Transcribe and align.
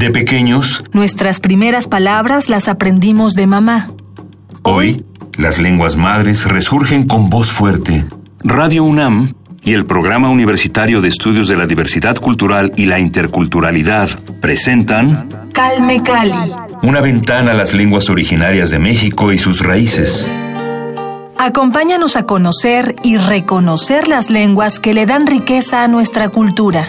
De 0.00 0.10
pequeños, 0.10 0.82
nuestras 0.92 1.40
primeras 1.40 1.86
palabras 1.86 2.48
las 2.48 2.68
aprendimos 2.68 3.34
de 3.34 3.46
mamá. 3.46 3.90
Hoy, 4.62 5.04
las 5.36 5.58
lenguas 5.58 5.98
madres 5.98 6.46
resurgen 6.46 7.06
con 7.06 7.28
voz 7.28 7.52
fuerte. 7.52 8.06
Radio 8.42 8.82
UNAM 8.84 9.34
y 9.62 9.74
el 9.74 9.84
Programa 9.84 10.30
Universitario 10.30 11.02
de 11.02 11.08
Estudios 11.08 11.48
de 11.48 11.56
la 11.58 11.66
Diversidad 11.66 12.16
Cultural 12.16 12.72
y 12.76 12.86
la 12.86 12.98
Interculturalidad 12.98 14.08
presentan 14.40 15.28
Calme 15.52 16.02
Cali. 16.02 16.50
Una 16.80 17.02
ventana 17.02 17.50
a 17.50 17.54
las 17.54 17.74
lenguas 17.74 18.08
originarias 18.08 18.70
de 18.70 18.78
México 18.78 19.34
y 19.34 19.36
sus 19.36 19.60
raíces. 19.60 20.26
Acompáñanos 21.36 22.16
a 22.16 22.24
conocer 22.24 22.96
y 23.04 23.18
reconocer 23.18 24.08
las 24.08 24.30
lenguas 24.30 24.80
que 24.80 24.94
le 24.94 25.04
dan 25.04 25.26
riqueza 25.26 25.84
a 25.84 25.88
nuestra 25.88 26.30
cultura. 26.30 26.88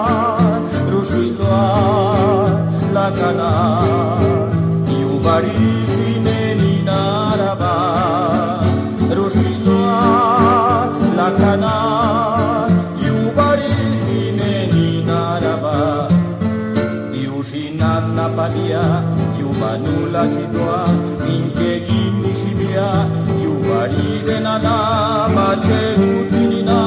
nada 24.51 25.29
bache 25.35 25.81
gutinina 25.99 26.79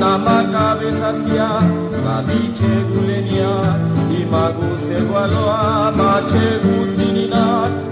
na 0.00 0.10
sia 1.20 1.48
la 2.04 2.16
biche 2.26 2.72
gulenia 2.88 3.52
i 4.18 4.20
magu 4.32 4.70
se 4.84 4.98
valoa 5.10 5.92
gutinina 6.64 7.44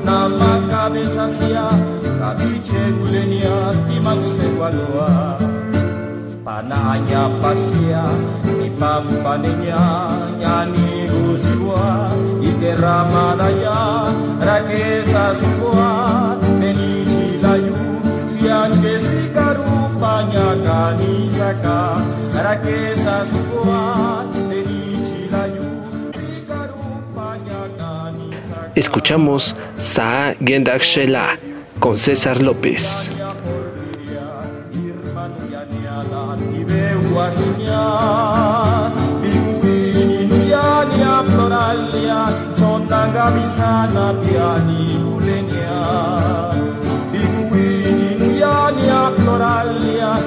na 0.07 0.17
makabeza 0.41 1.27
sia 1.37 1.67
la 2.21 2.31
biche 2.39 2.83
gulenia 2.99 3.57
i 3.97 3.99
magu 4.07 4.31
se 4.39 4.49
pasia 7.41 8.05
i 8.67 8.69
pampaneña 8.81 9.83
yani 10.45 10.89
guzigua 11.13 12.13
i 12.49 12.53
terra 12.61 12.99
madaya 13.13 13.81
raquesa 14.49 15.25
Escuchamos 28.75 29.57
Saa 29.79 30.35
Gendak 30.41 30.83
Shela 30.83 31.39
con 31.81 31.97
César 31.97 32.43
López. 32.43 33.11
Floralia 49.11 50.19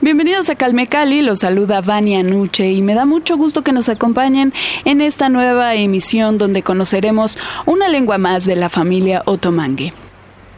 Bienvenidos 0.00 0.50
a 0.50 0.56
Calme 0.56 0.88
Cali, 0.88 1.22
los 1.22 1.38
saluda 1.38 1.80
Vania 1.80 2.22
Nuche 2.22 2.72
y 2.72 2.82
me 2.82 2.94
da 2.94 3.06
mucho 3.06 3.36
gusto 3.36 3.62
que 3.62 3.72
nos 3.72 3.88
acompañen 3.88 4.52
en 4.84 5.00
esta 5.00 5.28
nueva 5.28 5.74
emisión 5.74 6.38
donde 6.38 6.62
conoceremos 6.62 7.38
una 7.66 7.88
lengua 7.88 8.18
más 8.18 8.44
de 8.44 8.56
la 8.56 8.68
familia 8.68 9.22
otomangue. 9.26 9.94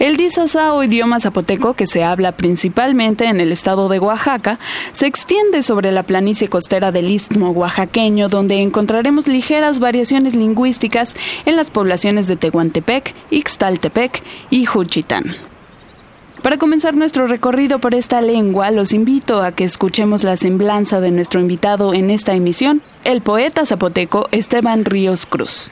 El 0.01 0.17
disasa 0.17 0.75
o 0.75 0.83
idioma 0.83 1.21
zapoteco, 1.21 1.75
que 1.75 1.87
se 1.87 2.03
habla 2.03 2.33
principalmente 2.33 3.27
en 3.27 3.41
el 3.41 3.53
estado 3.53 3.89
de 3.89 4.01
Oaxaca, 4.01 4.59
se 4.91 5.07
extiende 5.07 5.63
sobre 5.63 5.93
la 5.93 6.03
planicie 6.03 6.49
costera 6.49 6.91
del 6.91 7.11
istmo 7.11 7.51
oaxaqueño, 7.51 8.29
donde 8.29 8.61
encontraremos 8.61 9.29
ligeras 9.29 9.79
variaciones 9.79 10.35
lingüísticas 10.35 11.15
en 11.47 11.55
las 11.55 11.71
poblaciones 11.71 12.27
de 12.27 12.37
Tehuantepec, 12.37 13.15
Ixtaltepec 13.31 14.23
y 14.51 14.65
Juchitán. 14.65 15.37
Para 16.43 16.59
comenzar 16.59 16.97
nuestro 16.97 17.27
recorrido 17.29 17.79
por 17.79 17.95
esta 17.95 18.21
lengua, 18.21 18.71
los 18.73 18.93
invito 18.93 19.43
a 19.43 19.53
que 19.53 19.65
escuchemos 19.65 20.25
la 20.25 20.37
semblanza 20.37 21.01
de 21.01 21.13
nuestro 21.13 21.41
invitado 21.41 21.95
en 21.95 22.11
esta 22.11 22.35
emisión, 22.35 22.83
el 23.05 23.23
poeta 23.23 23.65
zapoteco 23.65 24.29
Esteban 24.33 24.85
Ríos 24.85 25.25
Cruz. 25.25 25.71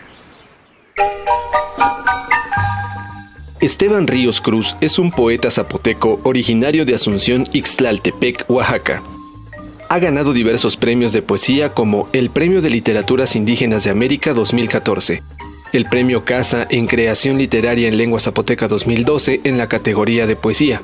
Esteban 3.62 4.08
Ríos 4.08 4.40
Cruz 4.40 4.76
es 4.80 4.98
un 4.98 5.12
poeta 5.12 5.48
zapoteco 5.48 6.18
originario 6.24 6.84
de 6.84 6.96
Asunción 6.96 7.44
Ixtlaltepec, 7.52 8.44
Oaxaca. 8.50 9.04
Ha 9.88 10.00
ganado 10.00 10.32
diversos 10.32 10.76
premios 10.76 11.12
de 11.12 11.22
poesía 11.22 11.72
como 11.72 12.08
el 12.12 12.30
Premio 12.30 12.60
de 12.60 12.70
Literaturas 12.70 13.36
Indígenas 13.36 13.84
de 13.84 13.90
América 13.90 14.34
2014, 14.34 15.22
el 15.72 15.84
Premio 15.84 16.24
Casa 16.24 16.66
en 16.70 16.88
Creación 16.88 17.38
Literaria 17.38 17.86
en 17.86 17.98
Lengua 17.98 18.18
Zapoteca 18.18 18.66
2012 18.66 19.42
en 19.44 19.58
la 19.58 19.68
categoría 19.68 20.26
de 20.26 20.34
poesía, 20.34 20.82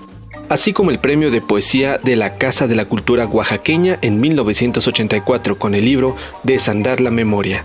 así 0.49 0.73
como 0.73 0.93
el 0.93 1.01
Premio 1.01 1.33
de 1.33 1.41
Poesía 1.41 1.99
de 1.99 2.15
la 2.15 2.37
Casa 2.39 2.69
de 2.69 2.77
la 2.77 2.85
Cultura 2.85 3.27
Oaxaqueña 3.27 3.99
en 4.03 4.21
1984 4.21 5.59
con 5.59 5.75
el 5.75 5.85
libro 5.85 6.15
Desandar 6.45 7.01
la 7.01 7.11
Memoria. 7.11 7.65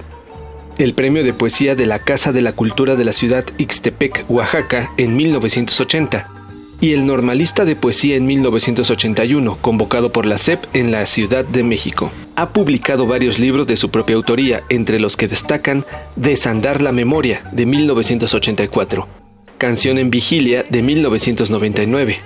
El 0.80 0.96
Premio 0.96 1.24
de 1.24 1.34
Poesía 1.34 1.76
de 1.76 1.86
la 1.86 2.00
Casa 2.00 2.32
de 2.32 2.42
la 2.42 2.54
Cultura 2.54 2.96
de 2.96 3.06
la 3.06 3.14
Ciudad 3.14 3.46
Ixtepec, 3.60 4.26
Oaxaca 4.28 4.92
en 4.98 5.16
1980 5.16 6.28
y 6.82 6.94
el 6.94 7.06
Normalista 7.06 7.64
de 7.64 7.76
Poesía 7.76 8.16
en 8.16 8.26
1981, 8.26 9.60
convocado 9.62 10.12
por 10.12 10.26
la 10.26 10.40
CEP 10.40 10.66
en 10.74 10.92
la 10.92 11.06
Ciudad 11.06 11.46
de 11.46 11.64
México. 11.64 12.12
Ha 12.36 12.50
publicado 12.50 13.06
varios 13.06 13.38
libros 13.40 13.68
de 13.68 13.78
su 13.78 13.90
propia 13.90 14.16
autoría, 14.16 14.64
entre 14.68 15.00
los 15.00 15.16
que 15.16 15.28
destacan 15.28 15.86
Desandar 16.16 16.82
la 16.82 16.92
Memoria, 16.92 17.44
de 17.52 17.68
1984, 17.68 19.08
Canción 19.60 20.00
en 20.00 20.10
Vigilia, 20.10 20.64
de 20.64 20.82
1999, 20.82 22.18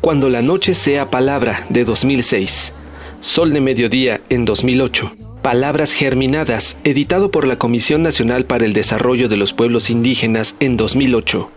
Cuando 0.00 0.30
la 0.30 0.42
Noche 0.42 0.74
sea 0.74 1.10
Palabra, 1.10 1.66
de 1.68 1.84
2006, 1.84 2.72
Sol 3.20 3.52
de 3.52 3.60
Mediodía, 3.60 4.22
en 4.30 4.44
2008, 4.44 5.12
Palabras 5.44 5.92
Germinadas, 5.92 6.78
editado 6.84 7.30
por 7.30 7.46
la 7.46 7.58
Comisión 7.58 8.02
Nacional 8.02 8.46
para 8.46 8.64
el 8.64 8.72
Desarrollo 8.72 9.28
de 9.28 9.36
los 9.36 9.52
Pueblos 9.52 9.90
Indígenas, 9.90 10.56
en 10.58 10.78
2008, 10.78 11.50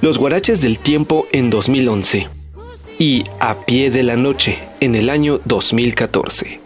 los 0.00 0.18
Guaraches 0.18 0.60
del 0.60 0.80
Tiempo 0.80 1.24
en 1.30 1.48
2011 1.48 2.26
y 2.98 3.22
A 3.38 3.64
Pie 3.64 3.92
de 3.92 4.02
la 4.02 4.16
Noche 4.16 4.58
en 4.80 4.96
el 4.96 5.08
año 5.08 5.40
2014. 5.44 6.60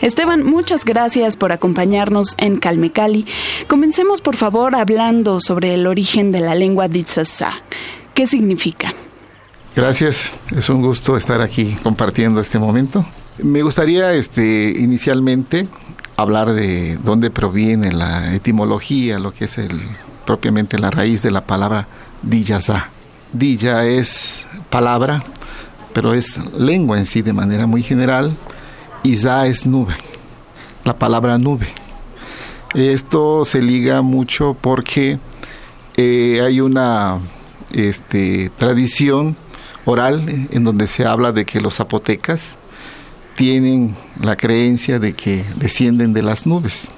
Esteban, 0.00 0.44
muchas 0.44 0.86
gracias 0.86 1.36
por 1.36 1.52
acompañarnos 1.52 2.34
en 2.38 2.58
Calmecali. 2.58 3.26
Comencemos 3.68 4.22
por 4.22 4.34
favor 4.34 4.74
hablando 4.74 5.40
sobre 5.40 5.74
el 5.74 5.86
origen 5.86 6.32
de 6.32 6.40
la 6.40 6.54
lengua 6.54 6.88
Ditsasa. 6.88 7.60
¿Qué 8.14 8.26
significa? 8.26 8.94
Gracias, 9.76 10.36
es 10.56 10.70
un 10.70 10.80
gusto 10.80 11.18
estar 11.18 11.42
aquí 11.42 11.76
compartiendo 11.82 12.40
este 12.40 12.58
momento. 12.58 13.04
Me 13.42 13.62
gustaría 13.62 14.14
este, 14.14 14.74
inicialmente 14.78 15.68
hablar 16.16 16.52
de 16.52 16.96
dónde 17.04 17.30
proviene 17.30 17.92
la 17.92 18.34
etimología, 18.34 19.18
lo 19.18 19.32
que 19.32 19.44
es 19.44 19.58
el, 19.58 19.80
propiamente 20.24 20.78
la 20.78 20.90
raíz 20.90 21.22
de 21.22 21.30
la 21.30 21.42
palabra 21.42 21.86
Diyasa. 22.22 22.88
Dilla 23.32 23.84
es 23.84 24.46
palabra, 24.70 25.22
pero 25.92 26.14
es 26.14 26.38
lengua 26.54 26.98
en 26.98 27.06
sí 27.06 27.20
de 27.20 27.32
manera 27.34 27.66
muy 27.66 27.82
general, 27.82 28.34
za 29.04 29.46
es 29.46 29.66
nube, 29.66 29.94
la 30.84 30.98
palabra 30.98 31.38
nube. 31.38 31.68
Esto 32.74 33.44
se 33.44 33.62
liga 33.62 34.02
mucho 34.02 34.56
porque 34.60 35.18
eh, 35.96 36.40
hay 36.44 36.60
una 36.60 37.18
este, 37.72 38.50
tradición 38.56 39.36
oral 39.84 40.48
en 40.50 40.64
donde 40.64 40.86
se 40.86 41.04
habla 41.06 41.32
de 41.32 41.44
que 41.44 41.60
los 41.60 41.76
zapotecas 41.76 42.56
tienen 43.34 43.96
la 44.20 44.36
creencia 44.36 44.98
de 44.98 45.14
que 45.14 45.44
descienden 45.56 46.12
de 46.12 46.22
las 46.22 46.46
nubes. 46.46 46.90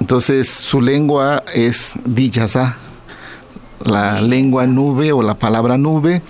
Entonces 0.00 0.48
su 0.48 0.80
lengua 0.80 1.42
es 1.54 1.94
Diyazá, 2.04 2.76
la 3.84 4.20
lengua 4.20 4.66
nube 4.66 5.12
o 5.12 5.22
la 5.22 5.38
palabra 5.38 5.76
nube, 5.78 6.22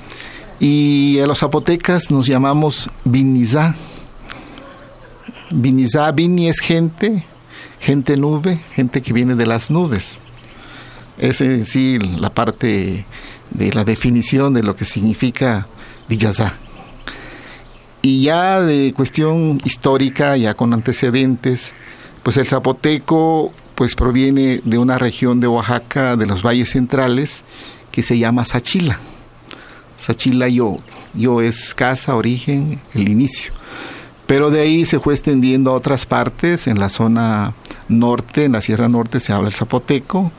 y 0.60 1.18
a 1.20 1.26
los 1.26 1.40
zapotecas 1.40 2.10
nos 2.10 2.26
llamamos 2.26 2.90
Binizá. 3.04 3.74
Binizá, 5.50 6.10
Bini 6.10 6.48
es 6.48 6.58
gente, 6.58 7.24
gente 7.80 8.16
nube, 8.16 8.58
gente 8.74 9.00
que 9.00 9.12
viene 9.12 9.36
de 9.36 9.46
las 9.46 9.70
nubes. 9.70 10.18
Es 11.18 11.40
en 11.40 11.64
sí 11.64 11.98
la 11.98 12.30
parte 12.30 13.04
de 13.50 13.72
la 13.72 13.84
definición 13.84 14.54
de 14.54 14.62
lo 14.62 14.74
que 14.74 14.84
significa 14.84 15.66
Diyazá. 16.08 16.54
Y 18.02 18.22
ya 18.22 18.60
de 18.60 18.92
cuestión 18.94 19.60
histórica, 19.64 20.36
ya 20.36 20.54
con 20.54 20.72
antecedentes, 20.72 21.74
pues 22.22 22.36
el 22.36 22.46
zapoteco 22.46 23.52
pues 23.76 23.94
proviene 23.94 24.60
de 24.64 24.78
una 24.78 24.98
región 24.98 25.38
de 25.38 25.46
Oaxaca, 25.46 26.16
de 26.16 26.26
los 26.26 26.42
valles 26.42 26.70
centrales, 26.70 27.44
que 27.92 28.02
se 28.02 28.18
llama 28.18 28.44
Sachila. 28.44 28.98
Sachila 29.98 30.48
yo, 30.48 30.78
yo 31.14 31.40
es 31.40 31.74
casa, 31.74 32.16
origen, 32.16 32.80
el 32.94 33.08
inicio. 33.08 33.55
Pero 34.26 34.50
de 34.50 34.60
ahí 34.60 34.84
se 34.84 34.98
fue 34.98 35.14
extendiendo 35.14 35.70
a 35.70 35.74
otras 35.74 36.06
partes, 36.06 36.66
en 36.66 36.78
la 36.78 36.88
zona 36.88 37.54
norte, 37.88 38.44
en 38.44 38.52
la 38.52 38.60
Sierra 38.60 38.88
Norte 38.88 39.20
se 39.20 39.32
habla 39.32 39.48
el 39.48 39.54
zapoteco, 39.54 40.32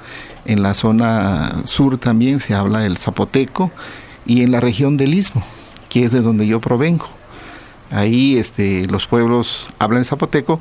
en 0.46 0.62
la 0.62 0.74
zona 0.74 1.62
sur 1.66 1.98
también 1.98 2.40
se 2.40 2.54
habla 2.54 2.86
el 2.86 2.98
zapoteco, 2.98 3.72
y 4.26 4.44
en 4.44 4.52
la 4.52 4.60
región 4.60 4.98
del 4.98 5.14
Istmo, 5.14 5.42
que 5.88 6.04
es 6.04 6.12
de 6.12 6.22
donde 6.22 6.46
yo 6.48 6.60
provengo. 6.60 7.08
Ahí 7.90 8.38
este, 8.38 8.86
los 8.88 9.08
pueblos 9.08 9.70
hablan 9.80 10.00
el 10.00 10.06
zapoteco, 10.06 10.60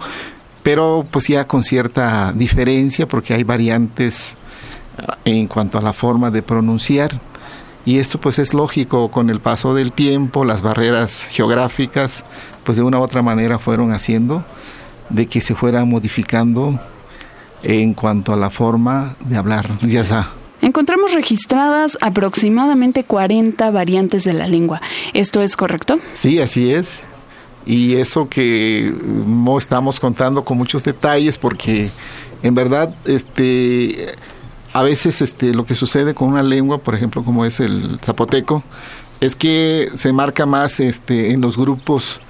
pero 0.63 1.05
pues 1.11 1.27
ya 1.27 1.47
con 1.47 1.65
cierta 1.65 2.33
diferencia 2.33 3.09
porque 3.09 3.35
hay 3.35 3.43
variantes 3.43 4.35
ah, 4.99 5.19
en 5.25 5.49
cuanto 5.49 5.79
a 5.79 5.83
la 5.83 5.93
forma 5.93 6.31
de 6.31 6.43
pronunciar 6.43 7.21
y 7.87 7.99
esto 7.99 8.21
pues 8.21 8.39
es 8.39 8.53
lógico 8.53 9.11
con 9.11 9.31
el 9.31 9.41
paso 9.41 9.73
del 9.73 9.93
tiempo, 9.93 10.45
las 10.45 10.61
barreras 10.61 11.29
geográficas 11.31 12.25
pues 12.65 12.77
de 12.77 12.83
una 12.83 12.99
u 12.99 13.03
otra 13.03 13.23
manera 13.23 13.59
fueron 13.59 13.93
haciendo 13.93 14.45
de 15.09 15.27
que 15.27 15.41
se 15.41 15.55
fuera 15.55 15.85
modificando 15.87 16.79
en 17.63 17.95
cuanto 17.95 18.35
a 18.35 18.37
la 18.37 18.51
forma 18.51 19.17
de 19.21 19.37
hablar, 19.37 19.71
ya 19.83 20.03
está. 20.03 20.29
Encontramos 20.61 21.15
registradas 21.15 21.97
aproximadamente 22.01 23.05
40 23.05 23.71
variantes 23.71 24.25
de 24.25 24.33
la 24.33 24.49
lengua. 24.49 24.81
¿Esto 25.15 25.41
es 25.43 25.57
correcto? 25.57 25.99
Sí, 26.13 26.41
así 26.41 26.73
es 26.73 27.07
y 27.67 27.97
eso 27.97 28.29
que 28.29 28.95
no 29.27 29.59
estamos 29.59 29.99
contando 29.99 30.45
con 30.45 30.57
muchos 30.57 30.85
detalles 30.85 31.37
porque 31.37 31.91
en 32.43 32.55
verdad 32.55 32.95
este 33.05 34.15
a 34.77 34.83
veces 34.83 35.23
este 35.23 35.55
lo 35.55 35.65
que 35.65 35.75
sucede 35.75 36.13
con 36.13 36.29
una 36.29 36.43
lengua 36.43 36.77
por 36.77 36.95
ejemplo 36.95 37.25
como 37.25 37.47
es 37.47 37.61
el 37.61 37.99
zapoteco 38.03 38.63
es 39.21 39.35
que 39.35 39.89
se 39.95 40.13
marca 40.13 40.45
más 40.45 40.81
este 40.81 41.31
en 41.31 41.41
los 41.41 41.57
grupos 41.57 42.21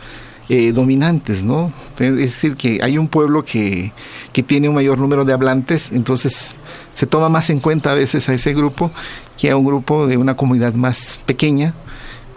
eh, 0.48 0.70
dominantes, 0.70 1.43
¿no? 1.43 1.72
Es 1.98 2.16
decir, 2.16 2.54
que 2.54 2.78
hay 2.81 2.98
un 2.98 3.08
pueblo 3.08 3.44
que, 3.44 3.90
que 4.32 4.44
tiene 4.44 4.69
un 4.69 4.76
mayor 4.76 4.96
número 4.96 5.25
de 5.25 5.32
hablantes, 5.32 5.90
entonces 5.90 6.54
se 6.94 7.04
toma 7.04 7.28
más 7.28 7.50
en 7.50 7.58
cuenta 7.58 7.90
a 7.90 7.94
veces 7.94 8.28
a 8.28 8.34
ese 8.34 8.54
grupo 8.54 8.92
que 9.37 9.50
a 9.50 9.56
un 9.56 9.66
grupo 9.66 10.06
de 10.06 10.16
una 10.16 10.37
comunidad 10.37 10.75
más 10.75 11.19
pequeña, 11.26 11.75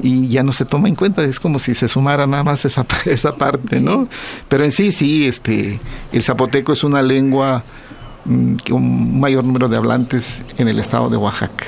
y 0.02 0.28
ya 0.28 0.42
no 0.42 0.54
se 0.54 0.66
toma 0.66 0.88
en 0.88 0.96
cuenta, 0.96 1.24
es 1.24 1.40
como 1.40 1.60
si 1.60 1.76
se 1.76 1.88
sumara 1.88 2.26
nada 2.26 2.44
más 2.44 2.66
esa, 2.66 2.84
esa 3.06 3.36
parte, 3.36 3.80
¿no? 3.80 4.08
Pero 4.48 4.64
en 4.64 4.72
sí, 4.72 4.92
sí, 4.92 5.28
este, 5.28 5.80
el 6.12 6.24
zapoteco 6.24 6.74
es 6.74 6.84
una 6.84 7.04
lengua 7.04 7.64
un 8.30 9.20
mayor 9.20 9.44
número 9.44 9.68
de 9.68 9.78
hablantes 9.78 10.44
en 10.58 10.68
el 10.68 10.80
estado 10.80 11.10
de 11.10 11.18
Oaxaca. 11.18 11.66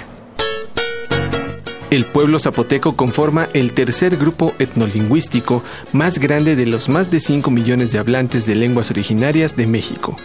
El 1.91 2.05
pueblo 2.05 2.39
zapoteco 2.39 2.95
conforma 2.95 3.49
el 3.53 3.73
tercer 3.73 4.15
grupo 4.15 4.53
etnolingüístico 4.59 5.61
más 5.91 6.19
grande 6.19 6.55
de 6.55 6.65
los 6.65 6.87
más 6.87 7.11
de 7.11 7.19
5 7.19 7.51
millones 7.51 7.91
de 7.91 7.99
hablantes 7.99 8.45
de 8.45 8.55
lenguas 8.55 8.91
originarias 8.91 9.57
de 9.57 9.67
México. 9.67 10.15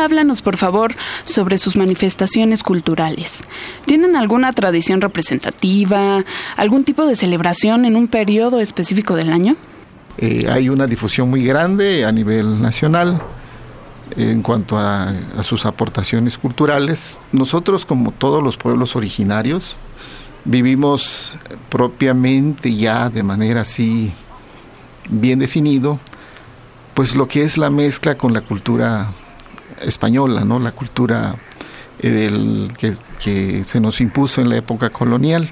Háblanos, 0.00 0.40
por 0.42 0.56
favor, 0.56 0.94
sobre 1.24 1.58
sus 1.58 1.76
manifestaciones 1.76 2.62
culturales. 2.62 3.42
¿Tienen 3.84 4.16
alguna 4.16 4.52
tradición 4.52 5.00
representativa, 5.00 6.24
algún 6.56 6.84
tipo 6.84 7.04
de 7.04 7.16
celebración 7.16 7.84
en 7.84 7.96
un 7.96 8.08
periodo 8.08 8.60
específico 8.60 9.14
del 9.14 9.30
año? 9.30 9.56
Eh, 10.18 10.46
hay 10.50 10.68
una 10.68 10.86
difusión 10.86 11.28
muy 11.28 11.44
grande 11.44 12.04
a 12.04 12.12
nivel 12.12 12.60
nacional 12.60 13.20
en 14.16 14.42
cuanto 14.42 14.76
a, 14.76 15.10
a, 15.10 15.42
sus 15.42 15.66
aportaciones 15.66 16.36
culturales. 16.36 17.18
Nosotros, 17.30 17.84
como 17.84 18.10
todos 18.10 18.42
los 18.42 18.56
pueblos 18.56 18.96
originarios, 18.96 19.76
vivimos 20.44 21.34
propiamente 21.68 22.74
ya 22.74 23.10
de 23.10 23.22
manera 23.22 23.62
así 23.62 24.12
bien 25.08 25.38
definido, 25.38 25.98
pues 26.94 27.14
lo 27.14 27.28
que 27.28 27.42
es 27.42 27.58
la 27.58 27.70
mezcla 27.70 28.16
con 28.16 28.32
la 28.32 28.40
cultura 28.40 29.12
española, 29.80 30.44
¿no? 30.44 30.58
La 30.58 30.72
cultura 30.72 31.34
eh, 32.00 32.08
del, 32.08 32.72
que, 32.78 33.64
se 33.64 33.80
nos 33.80 34.00
impuso 34.00 34.40
en 34.40 34.48
la 34.48 34.56
época 34.56 34.90
colonial. 34.90 35.48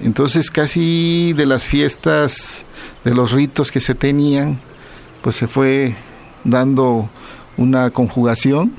Entonces 0.00 0.50
casi 0.50 1.32
de 1.32 1.46
las 1.46 1.64
fiestas, 1.64 2.64
de 3.04 3.14
los 3.14 3.32
ritos 3.32 3.70
que 3.70 3.80
se 3.80 3.94
tenían, 3.94 4.60
pues 5.22 5.36
se 5.36 5.48
fue 5.48 5.96
dando 6.44 7.08
una 7.56 7.90
conjugación, 7.90 8.72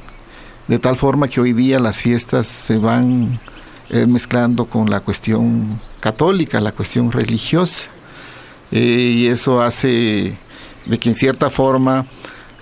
de 0.68 0.80
tal 0.80 0.96
forma 0.96 1.28
que 1.28 1.42
hoy 1.42 1.54
día 1.54 1.80
las 1.80 2.02
fiestas 2.02 2.48
se 2.48 2.78
van 2.78 3.40
eh, 3.90 4.06
mezclando 4.06 4.66
con 4.66 4.90
la 4.90 5.00
cuestión 5.00 5.80
católica, 6.00 6.60
la 6.60 6.72
cuestión 6.72 7.12
religiosa, 7.12 7.90
eh, 8.72 9.14
y 9.16 9.28
eso 9.28 9.62
hace 9.62 10.38
de 10.86 11.00
que 11.00 11.10
en 11.10 11.16
cierta 11.16 11.50
forma 11.50 12.06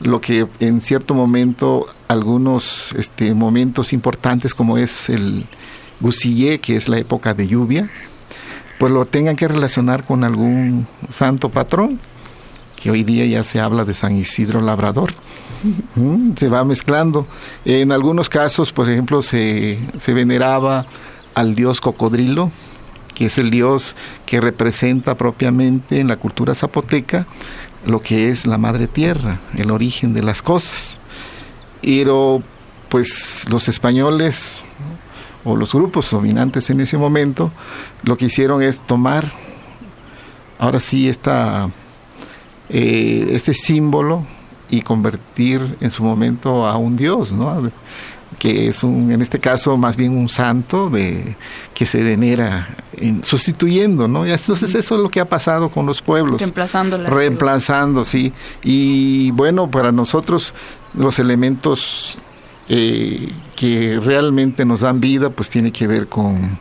lo 0.01 0.21
que 0.21 0.47
en 0.59 0.81
cierto 0.81 1.13
momento, 1.13 1.87
algunos 2.07 2.93
este, 2.93 3.33
momentos 3.33 3.93
importantes 3.93 4.53
como 4.53 4.77
es 4.77 5.09
el 5.09 5.45
Gusillé, 5.99 6.59
que 6.59 6.75
es 6.75 6.89
la 6.89 6.97
época 6.97 7.33
de 7.33 7.47
lluvia, 7.47 7.89
pues 8.79 8.91
lo 8.91 9.05
tengan 9.05 9.35
que 9.35 9.47
relacionar 9.47 10.03
con 10.03 10.23
algún 10.23 10.87
santo 11.09 11.49
patrón, 11.49 11.99
que 12.75 12.91
hoy 12.91 13.03
día 13.03 13.25
ya 13.25 13.43
se 13.43 13.61
habla 13.61 13.85
de 13.85 13.93
San 13.93 14.15
Isidro 14.15 14.61
Labrador. 14.61 15.13
Se 16.37 16.49
va 16.49 16.65
mezclando. 16.65 17.25
En 17.63 17.93
algunos 17.93 18.27
casos, 18.27 18.73
por 18.73 18.89
ejemplo, 18.89 19.21
se, 19.21 19.79
se 19.97 20.13
veneraba 20.13 20.85
al 21.35 21.55
dios 21.55 21.79
cocodrilo, 21.79 22.51
que 23.15 23.27
es 23.27 23.37
el 23.37 23.49
dios 23.49 23.95
que 24.25 24.41
representa 24.41 25.15
propiamente 25.15 26.01
en 26.01 26.09
la 26.09 26.17
cultura 26.17 26.53
zapoteca 26.53 27.25
lo 27.85 28.01
que 28.01 28.29
es 28.29 28.47
la 28.47 28.57
madre 28.57 28.87
tierra, 28.87 29.39
el 29.57 29.71
origen 29.71 30.13
de 30.13 30.23
las 30.23 30.41
cosas. 30.41 30.99
Pero 31.83 32.41
pues 32.89 33.45
los 33.49 33.67
españoles 33.67 34.65
o 35.43 35.55
los 35.55 35.73
grupos 35.73 36.09
dominantes 36.11 36.69
en 36.69 36.79
ese 36.79 36.97
momento 36.97 37.51
lo 38.03 38.17
que 38.17 38.25
hicieron 38.25 38.61
es 38.61 38.79
tomar 38.79 39.25
ahora 40.59 40.79
sí 40.79 41.09
esta, 41.09 41.69
eh, 42.69 43.29
este 43.31 43.53
símbolo 43.53 44.25
y 44.69 44.81
convertir 44.81 45.77
en 45.81 45.91
su 45.91 46.03
momento 46.03 46.65
a 46.65 46.77
un 46.77 46.95
dios, 46.95 47.31
¿no? 47.33 47.71
que 48.39 48.67
es 48.67 48.83
un, 48.83 49.11
en 49.11 49.21
este 49.21 49.39
caso 49.39 49.77
más 49.77 49.95
bien 49.95 50.17
un 50.17 50.29
santo 50.29 50.89
de 50.89 51.35
que 51.73 51.85
se 51.85 52.01
venera 52.03 52.67
en, 52.97 53.23
sustituyendo, 53.23 54.07
¿no? 54.07 54.25
Entonces 54.25 54.75
eso 54.75 54.95
es 54.95 55.01
lo 55.01 55.09
que 55.09 55.19
ha 55.19 55.25
pasado 55.25 55.69
con 55.69 55.85
los 55.85 56.01
pueblos. 56.01 56.41
Reemplazando 56.41 56.97
Reemplazando, 56.97 58.03
sí. 58.03 58.33
Y 58.63 59.31
bueno, 59.31 59.69
para 59.69 59.91
nosotros 59.91 60.53
los 60.93 61.19
elementos 61.19 62.19
eh, 62.69 63.29
que 63.55 63.99
realmente 63.99 64.65
nos 64.65 64.81
dan 64.81 65.01
vida, 65.01 65.29
pues 65.29 65.49
tiene 65.49 65.71
que 65.71 65.87
ver 65.87 66.07
con 66.07 66.57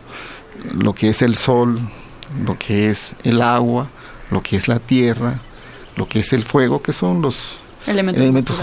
lo 0.75 0.95
que 0.95 1.09
es 1.11 1.23
el 1.23 1.37
sol, 1.37 1.81
lo 2.45 2.59
que 2.59 2.89
es 2.89 3.15
el 3.25 3.43
agua, 3.43 3.89
lo 4.31 4.41
que 4.41 4.57
es 4.57 4.69
la 4.69 4.79
tierra, 4.79 5.41
lo 5.97 6.09
que 6.09 6.21
es 6.21 6.33
el 6.33 6.45
fuego, 6.45 6.83
que 6.83 6.93
son 6.93 7.23
los 7.23 7.61
elementos, 7.87 8.57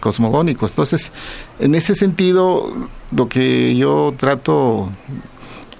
cosmogónicos. 0.00 0.70
Entonces, 0.70 1.12
en 1.58 1.74
ese 1.74 1.94
sentido, 1.94 2.88
lo 3.12 3.28
que 3.28 3.76
yo 3.76 4.14
trato 4.16 4.90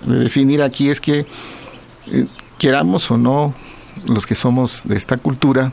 de 0.04 0.18
definir 0.18 0.62
aquí 0.62 0.90
es 0.90 1.00
que 1.00 1.26
eh, 2.06 2.26
queramos 2.58 3.10
o 3.10 3.16
no, 3.16 3.54
los 4.06 4.26
que 4.26 4.34
somos 4.34 4.82
de 4.84 4.96
esta 4.96 5.16
cultura, 5.16 5.72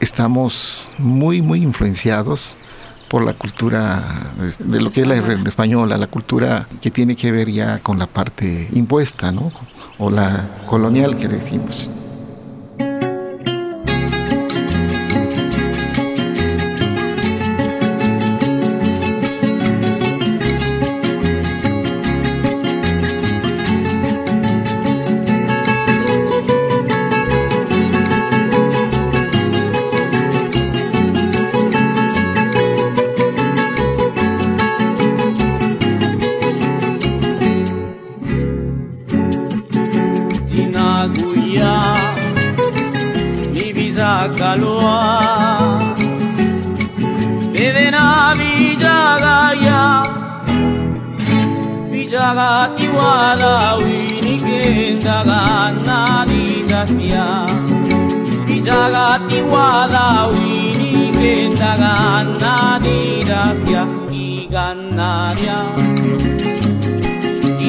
estamos 0.00 0.88
muy, 0.98 1.42
muy 1.42 1.62
influenciados 1.62 2.56
por 3.10 3.24
la 3.24 3.32
cultura 3.32 4.32
de 4.60 4.80
lo 4.80 4.88
que 4.88 5.00
es 5.00 5.06
la 5.08 5.16
española, 5.16 5.98
la 5.98 6.06
cultura 6.06 6.68
que 6.80 6.92
tiene 6.92 7.16
que 7.16 7.32
ver 7.32 7.50
ya 7.50 7.80
con 7.80 7.98
la 7.98 8.06
parte 8.06 8.68
impuesta, 8.72 9.32
¿no? 9.32 9.50
O 9.98 10.10
la 10.10 10.44
colonial 10.64 11.16
que 11.16 11.26
decimos. 11.26 11.90
mila 41.60 42.00
ni 43.52 43.72
bizakaloa 43.76 44.98
Bedena 47.52 48.04
bilagaia 48.38 49.82
Bilagatiua 51.92 53.12
dauinik 53.42 54.46
endagan 54.60 55.76
nadi 55.88 56.44
zazpia 56.70 57.26
Bilagatiua 58.46 59.68
dauinik 59.94 61.20
endagan 61.34 62.28
nadi 62.40 62.98
zazpia 63.28 63.84
Igan 64.10 64.80
nadia 64.96 65.58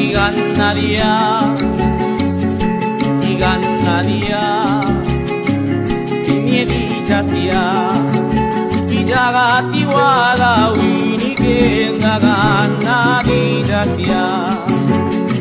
Igan 0.01 0.37
nadia 0.57 1.13
Igan 3.31 3.70
nadia 3.85 4.43
ki 6.25 6.35
nie 6.45 6.63
diztia 6.71 7.63
ki 8.89 8.99
jagara 9.09 9.47
tiwala 9.71 10.51
winikenga 10.77 12.15
gan 12.25 12.71
nadia 12.85 13.81
diztia 13.85 14.25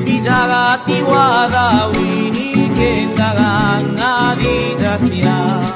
ki 0.05 0.17
jagara 0.27 0.65
tiwala 0.87 1.67
winikenga 1.95 3.31
gan 3.39 3.85
nadia 4.01 5.70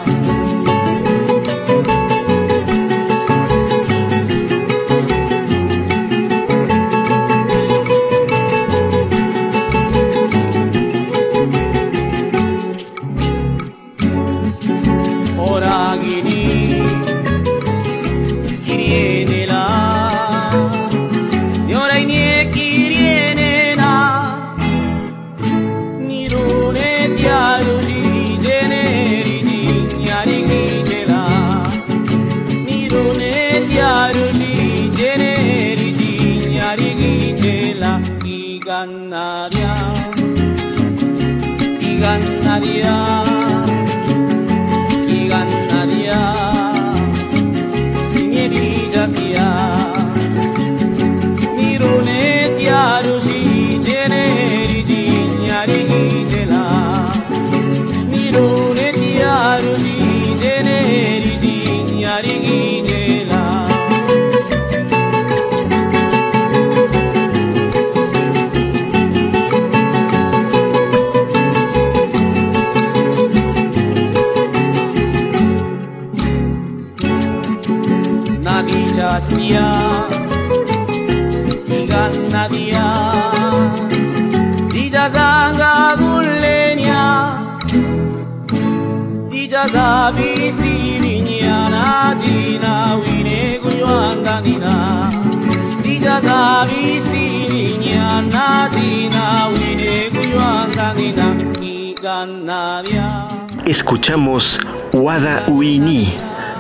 Escuchamos 103.67 104.61
Wada 104.93 105.45
Uini, 105.49 106.15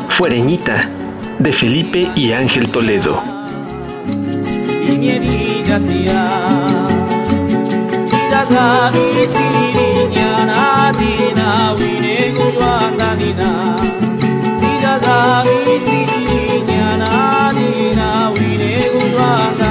Fuereñita, 0.08 0.88
de 1.38 1.52
Felipe 1.52 2.10
y 2.14 2.32
Ángel 2.32 2.70
Toledo. 2.70 3.22
Nanadina, 16.96 18.32
we 18.34 18.56
need 18.56 18.82
to 18.82 19.63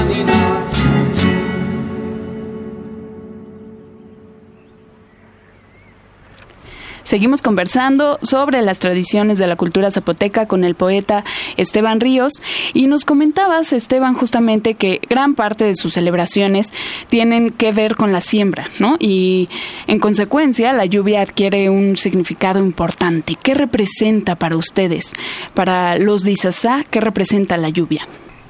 Seguimos 7.13 7.43
conversando 7.43 8.17
sobre 8.24 8.63
las 8.63 8.79
tradiciones 8.79 9.38
de 9.38 9.46
la 9.46 9.55
cultura 9.55 9.91
zapoteca 9.91 10.48
con 10.48 10.63
el 10.63 10.74
poeta 10.74 11.24
Esteban 11.58 12.00
Ríos 12.00 12.41
y 12.74 12.88
nos 12.88 13.05
comentabas, 13.05 13.72
Esteban, 13.72 14.15
justamente 14.15 14.74
que 14.74 15.00
gran 15.08 15.36
parte 15.36 15.63
de 15.63 15.75
sus 15.75 15.93
celebraciones 15.93 16.74
tienen 17.10 17.51
que 17.51 17.72
ver 17.72 17.96
con 17.96 18.13
la 18.13 18.20
siembra, 18.20 18.67
¿no? 18.79 18.98
Y 19.00 19.48
en 19.86 20.00
consecuencia 20.00 20.74
la 20.74 20.86
lluvia 20.86 21.22
adquiere 21.22 21.70
un 21.70 21.98
significado 21.98 22.58
importante. 22.58 23.38
¿Qué 23.39 23.53
representa 23.53 24.34
para 24.34 24.58
ustedes? 24.58 25.13
Para 25.53 26.00
los 26.00 26.24
Dizazá, 26.24 26.84
¿qué 26.89 27.00
representa 27.00 27.58
la 27.58 27.70
lluvia? 27.70 28.08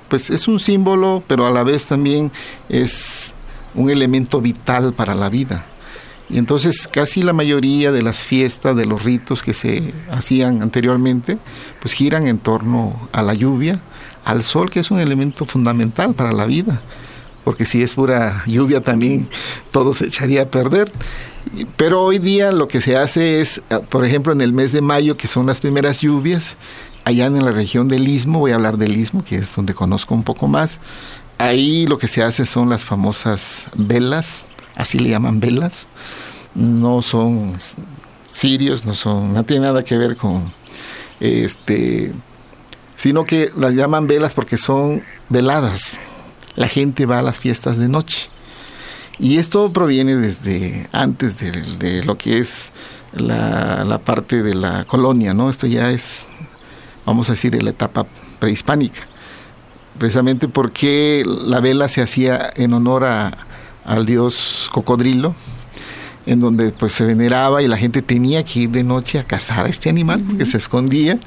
Pues 0.08 0.29
es 0.29 0.48
un 0.48 0.62
símbolo, 0.62 1.22
pero 1.27 1.46
a 1.46 1.51
la 1.51 1.63
vez 1.63 1.86
también 1.86 2.32
es 2.70 3.36
un 3.75 3.89
elemento 3.89 4.39
vital 4.39 4.93
para 4.93 5.15
la 5.15 5.27
vida 5.27 5.65
y 6.29 6.37
entonces 6.37 6.87
casi 6.87 7.21
la 7.21 7.33
mayoría 7.33 7.91
de 7.91 8.01
las 8.01 8.23
fiestas, 8.23 8.75
de 8.75 8.85
los 8.85 9.03
ritos 9.03 9.43
que 9.43 9.53
se 9.53 9.93
hacían 10.09 10.61
anteriormente, 10.61 11.37
pues 11.79 11.93
giran 11.93 12.27
en 12.27 12.39
torno 12.39 13.09
a 13.11 13.21
la 13.21 13.33
lluvia, 13.33 13.79
al 14.25 14.41
sol, 14.41 14.69
que 14.69 14.79
es 14.79 14.89
un 14.89 14.99
elemento 14.99 15.45
fundamental 15.45 16.13
para 16.13 16.31
la 16.31 16.45
vida, 16.45 16.81
porque 17.43 17.65
si 17.65 17.83
es 17.83 17.95
pura 17.95 18.43
lluvia 18.47 18.81
también 18.81 19.27
todo 19.71 19.93
se 19.93 20.05
echaría 20.05 20.43
a 20.43 20.47
perder. 20.47 20.91
Pero 21.75 22.01
hoy 22.01 22.19
día 22.19 22.53
lo 22.53 22.69
que 22.69 22.79
se 22.79 22.95
hace 22.95 23.41
es, 23.41 23.61
por 23.89 24.05
ejemplo, 24.05 24.31
en 24.31 24.39
el 24.39 24.53
mes 24.53 24.71
de 24.71 24.81
mayo, 24.81 25.17
que 25.17 25.27
son 25.27 25.45
las 25.45 25.59
primeras 25.59 25.99
lluvias, 25.99 26.55
allá 27.03 27.25
en 27.25 27.43
la 27.43 27.51
región 27.51 27.89
del 27.89 28.07
Istmo, 28.07 28.39
voy 28.39 28.51
a 28.51 28.55
hablar 28.55 28.77
del 28.77 28.95
Istmo, 28.95 29.25
que 29.25 29.35
es 29.35 29.53
donde 29.53 29.73
conozco 29.73 30.15
un 30.15 30.23
poco 30.23 30.47
más, 30.47 30.79
ahí 31.37 31.85
lo 31.85 31.97
que 31.97 32.07
se 32.07 32.23
hace 32.23 32.45
son 32.45 32.69
las 32.69 32.85
famosas 32.85 33.67
velas, 33.75 34.45
así 34.75 34.99
le 34.99 35.09
llaman 35.09 35.39
velas, 35.39 35.87
no 36.55 37.01
son 37.01 37.53
sirios, 38.25 38.85
no 38.85 38.93
son, 38.93 39.33
no 39.33 39.43
tiene 39.43 39.67
nada 39.67 39.83
que 39.83 39.97
ver 39.97 40.17
con 40.17 40.51
este 41.19 42.11
sino 42.95 43.25
que 43.25 43.51
las 43.57 43.73
llaman 43.75 44.07
velas 44.07 44.33
porque 44.33 44.57
son 44.57 45.03
veladas. 45.27 45.99
La 46.55 46.67
gente 46.67 47.05
va 47.05 47.19
a 47.19 47.21
las 47.21 47.39
fiestas 47.39 47.77
de 47.77 47.89
noche. 47.89 48.29
Y 49.19 49.37
esto 49.37 49.73
proviene 49.73 50.15
desde 50.15 50.87
antes 50.91 51.35
de, 51.37 52.03
lo 52.03 52.17
que 52.17 52.39
es 52.39 52.71
la, 53.13 53.83
la, 53.83 53.99
parte 53.99 54.41
de 54.41 54.55
la 54.55 54.85
colonia, 54.85 55.33
¿no? 55.33 55.49
Esto 55.49 55.67
ya 55.67 55.91
es, 55.91 56.29
vamos 57.05 57.29
a 57.29 57.33
decir, 57.33 57.61
la 57.61 57.71
etapa 57.71 58.05
prehispánica. 58.39 59.01
Precisamente 59.97 60.47
porque 60.47 61.23
la 61.25 61.59
vela 61.59 61.89
se 61.89 62.01
hacía 62.01 62.51
en 62.55 62.73
honor 62.73 63.03
a, 63.03 63.37
al 63.85 64.05
dios 64.05 64.69
cocodrilo, 64.71 65.35
en 66.25 66.39
donde 66.39 66.71
pues 66.71 66.93
se 66.93 67.05
veneraba 67.05 67.61
y 67.61 67.67
la 67.67 67.77
gente 67.77 68.01
tenía 68.01 68.43
que 68.43 68.61
ir 68.61 68.69
de 68.69 68.83
noche 68.83 69.19
a 69.19 69.23
cazar 69.23 69.65
a 69.65 69.69
este 69.69 69.89
animal 69.89 70.23
porque 70.27 70.45
se 70.45 70.57
escondía. 70.57 71.19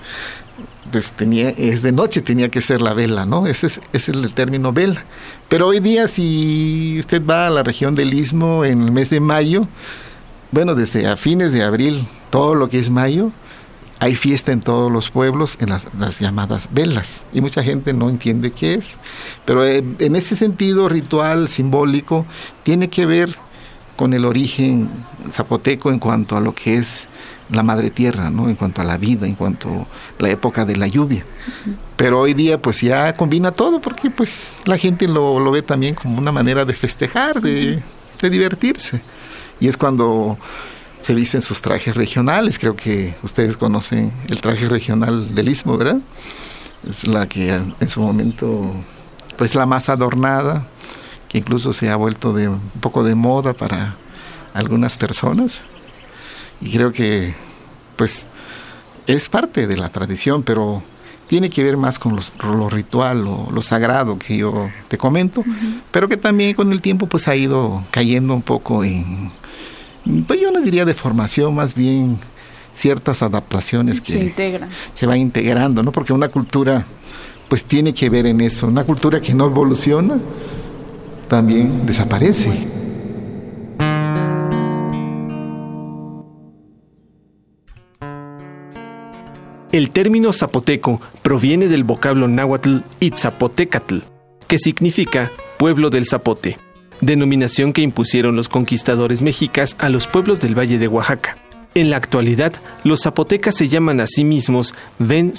Pues 0.91 1.13
tenía 1.13 1.51
es 1.51 1.83
de 1.83 1.91
noche 1.91 2.23
tenía 2.23 2.49
que 2.49 2.63
ser 2.63 2.81
la 2.81 2.95
vela 2.95 3.27
no 3.27 3.49
ese 3.49 3.67
es, 3.67 3.81
ese 3.93 4.13
es 4.13 4.17
el 4.17 4.33
término 4.35 4.73
vela. 4.73 5.05
Pero 5.49 5.67
hoy 5.67 5.81
día 5.81 6.07
si 6.07 6.97
usted 7.01 7.25
va 7.25 7.49
a 7.49 7.51
la 7.51 7.65
región 7.65 7.97
del 7.97 8.15
istmo 8.15 8.65
en 8.65 8.83
el 8.83 8.93
mes 8.93 9.11
de 9.11 9.19
mayo 9.19 9.63
bueno 10.53 10.77
desde 10.77 11.09
a 11.09 11.17
fines 11.17 11.53
de 11.53 11.65
abril 11.65 12.07
todo 12.31 12.55
lo 12.55 12.69
que 12.69 12.79
es 12.79 12.89
mayo 12.89 13.33
hay 13.99 14.15
fiesta 14.15 14.53
en 14.53 14.61
todos 14.61 14.93
los 14.93 15.11
pueblos 15.11 15.57
en 15.61 15.71
las, 15.71 16.21
llamadas 16.21 16.69
velas 16.71 17.25
y 17.33 17.41
mucha 17.41 17.63
gente 17.63 17.93
no 17.93 18.09
entiende 18.09 18.53
qué 18.53 18.75
es 18.75 18.99
pero 19.45 19.65
eh, 19.65 19.83
en 19.99 20.17
ese 20.17 20.37
sentido 20.37 20.89
ritual 20.89 21.49
simbólico 21.49 22.27
tiene 22.63 22.89
que 22.89 23.07
ver 23.07 23.35
con 23.97 24.13
el 24.13 24.25
origen 24.25 24.89
zapoteco 25.31 25.91
en 25.91 25.99
cuanto 25.99 26.37
a 26.37 26.41
lo 26.41 26.55
que 26.55 26.77
es 26.77 27.09
la 27.51 27.63
madre 27.63 27.91
tierra, 27.91 28.31
¿no? 28.31 28.49
En 28.49 28.57
cuanto 28.57 28.83
a 28.83 28.85
la 28.85 28.99
vida, 28.99 29.27
en 29.27 29.35
cuanto 29.35 29.69
a 29.69 30.23
la 30.23 30.31
época 30.31 30.65
de 30.65 30.77
la 30.77 30.87
lluvia. 30.87 31.25
Pero 31.97 32.21
hoy 32.21 32.35
día 32.35 32.61
pues 32.61 32.81
ya 32.81 33.15
combina 33.17 33.53
todo 33.53 33.81
porque 33.81 34.11
pues 34.11 34.61
la 34.65 34.77
gente 34.77 35.09
lo, 35.09 35.51
ve 35.51 35.63
también 35.63 35.95
como 35.95 36.19
una 36.19 36.33
manera 36.33 36.65
de 36.65 36.75
festejar, 36.75 37.41
de 37.41 37.83
divertirse. 38.21 39.01
Y 39.61 39.69
es 39.69 39.77
cuando 39.77 40.37
se 41.07 41.15
visten 41.15 41.41
sus 41.41 41.63
trajes 41.63 41.95
regionales, 41.95 42.59
creo 42.59 42.75
que 42.75 43.15
ustedes 43.23 43.57
conocen 43.57 44.13
el 44.29 44.41
traje 44.41 44.69
regional 44.69 45.37
del 45.37 45.49
Istmo, 45.49 45.79
¿verdad? 45.79 46.01
Es 46.85 47.07
la 47.07 47.29
que 47.29 47.51
en 47.55 47.89
su 47.89 48.01
momento 48.01 48.73
pues 49.39 49.55
la 49.55 49.67
más 49.67 49.89
adornada, 49.89 50.67
que 51.29 51.39
incluso 51.39 51.73
se 51.73 51.91
ha 51.91 51.97
vuelto 51.97 52.33
de 52.33 52.49
un 52.49 52.59
poco 52.81 53.05
de 53.05 53.15
moda 53.15 53.53
para 53.53 53.95
algunas 54.53 54.97
personas. 54.97 55.61
Y 56.61 56.73
creo 56.73 56.91
que 56.91 57.37
pues 57.95 58.27
es 59.07 59.29
parte 59.29 59.69
de 59.69 59.77
la 59.77 59.91
tradición, 59.91 60.43
pero 60.43 60.83
tiene 61.29 61.51
que 61.51 61.63
ver 61.63 61.77
más 61.77 62.01
con 62.01 62.19
lo 62.43 62.69
ritual 62.69 63.29
o 63.29 63.49
lo 63.53 63.63
sagrado 63.63 64.19
que 64.19 64.39
yo 64.39 64.71
te 64.89 64.99
comento, 64.99 65.45
pero 65.93 66.09
que 66.09 66.17
también 66.17 66.55
con 66.55 66.73
el 66.73 66.83
tiempo 66.83 67.07
pues 67.07 67.29
ha 67.29 67.37
ido 67.37 67.85
cayendo 67.93 68.35
un 68.35 68.43
poco 68.43 68.83
en, 68.83 69.31
pues 70.27 70.41
yo 70.41 70.51
no 70.51 70.61
diría 70.61 70.85
de 70.85 70.95
formación, 70.95 71.55
más 71.55 71.75
bien 71.75 72.19
ciertas 72.75 73.23
adaptaciones 73.23 74.01
que 74.01 74.13
se 74.13 74.21
integran. 74.21 74.69
Se 74.95 75.07
va 75.07 75.17
integrando, 75.17 75.83
¿no? 75.83 75.93
Porque 75.93 76.13
una 76.13 76.29
cultura 76.29 76.85
pues 77.49 77.65
tiene 77.65 77.95
que 77.95 78.11
ver 78.11 78.27
en 78.27 78.41
eso, 78.41 78.67
una 78.67 78.85
cultura 78.85 79.21
que 79.21 79.35
no 79.35 79.47
evoluciona 79.47 80.19
también 81.29 81.87
desaparece. 81.87 82.69
El 89.73 89.91
término 89.91 90.33
zapoteco 90.33 91.01
proviene 91.23 91.69
del 91.69 91.85
vocablo 91.85 92.29
náhuatl 92.29 92.79
Itzapotecatl, 93.01 93.99
que 94.47 94.59
significa 94.59 95.31
pueblo 95.59 95.91
del 95.91 96.07
zapote, 96.07 96.57
denominación 97.01 97.73
que 97.73 97.83
impusieron 97.83 98.37
los 98.37 98.49
conquistadores 98.49 99.23
mexicas 99.23 99.77
a 99.79 99.89
los 99.89 100.07
pueblos 100.07 100.41
del 100.41 100.59
Valle 100.59 100.79
de 100.79 100.89
Oaxaca. 100.89 101.37
En 101.75 101.91
la 101.91 101.97
actualidad, 101.97 102.53
los 102.85 103.03
zapotecas 103.03 103.55
se 103.55 103.69
llaman 103.69 104.01
a 104.01 104.07
sí 104.07 104.25
mismos 104.25 104.75
Ven 104.99 105.33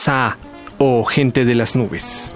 o 0.77 1.03
gente 1.05 1.45
de 1.45 1.55
las 1.55 1.75
nubes. 1.75 2.33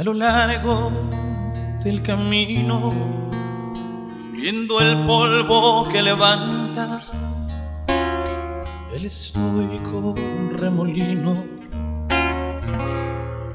a 0.00 0.02
lo 0.02 0.14
largo 0.14 0.90
del 1.84 2.02
camino, 2.02 3.29
viendo 4.40 4.80
el 4.80 5.04
polvo 5.06 5.86
que 5.90 6.00
levanta 6.00 7.02
el 8.90 9.04
estoico 9.04 10.14
remolino 10.56 11.44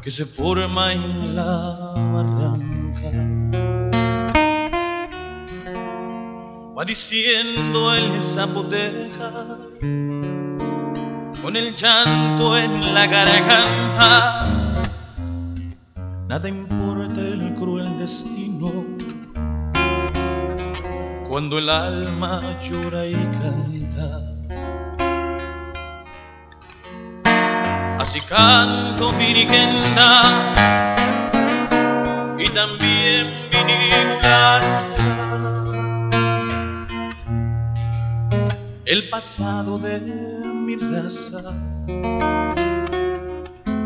que 0.04 0.12
se 0.12 0.26
forma 0.26 0.94
en 0.94 1.36
la 1.36 1.94
barranca. 2.14 3.12
Va 6.78 6.86
diciendo 6.86 7.92
el 7.96 8.22
zapoteca 8.22 9.32
con 11.42 11.56
el 11.56 11.76
llanto 11.76 12.56
en 12.58 12.94
la 12.94 13.08
garganta 13.08 14.46
nada 16.28 16.48
importa 16.48 17.22
el 17.22 17.56
cruel 17.56 17.98
destino. 17.98 18.95
Cuando 21.36 21.58
el 21.58 21.70
alma 21.70 22.58
llora 22.62 23.06
y 23.06 23.14
canta, 23.14 24.22
así 28.00 28.22
canto 28.22 29.12
virigenda 29.12 30.54
y 32.40 32.48
también 32.52 33.28
vinigulas. 33.52 34.92
El 38.86 39.10
pasado 39.10 39.78
de 39.78 40.00
mi 40.00 40.78
raza 40.78 41.54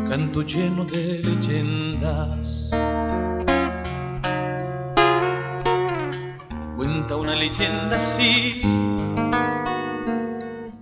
canto 0.08 0.44
lleno 0.44 0.86
de 0.86 1.24
leyendas. 1.24 2.70
Cuenta 7.10 7.24
una 7.24 7.36
leyenda 7.36 7.96
así 7.96 8.62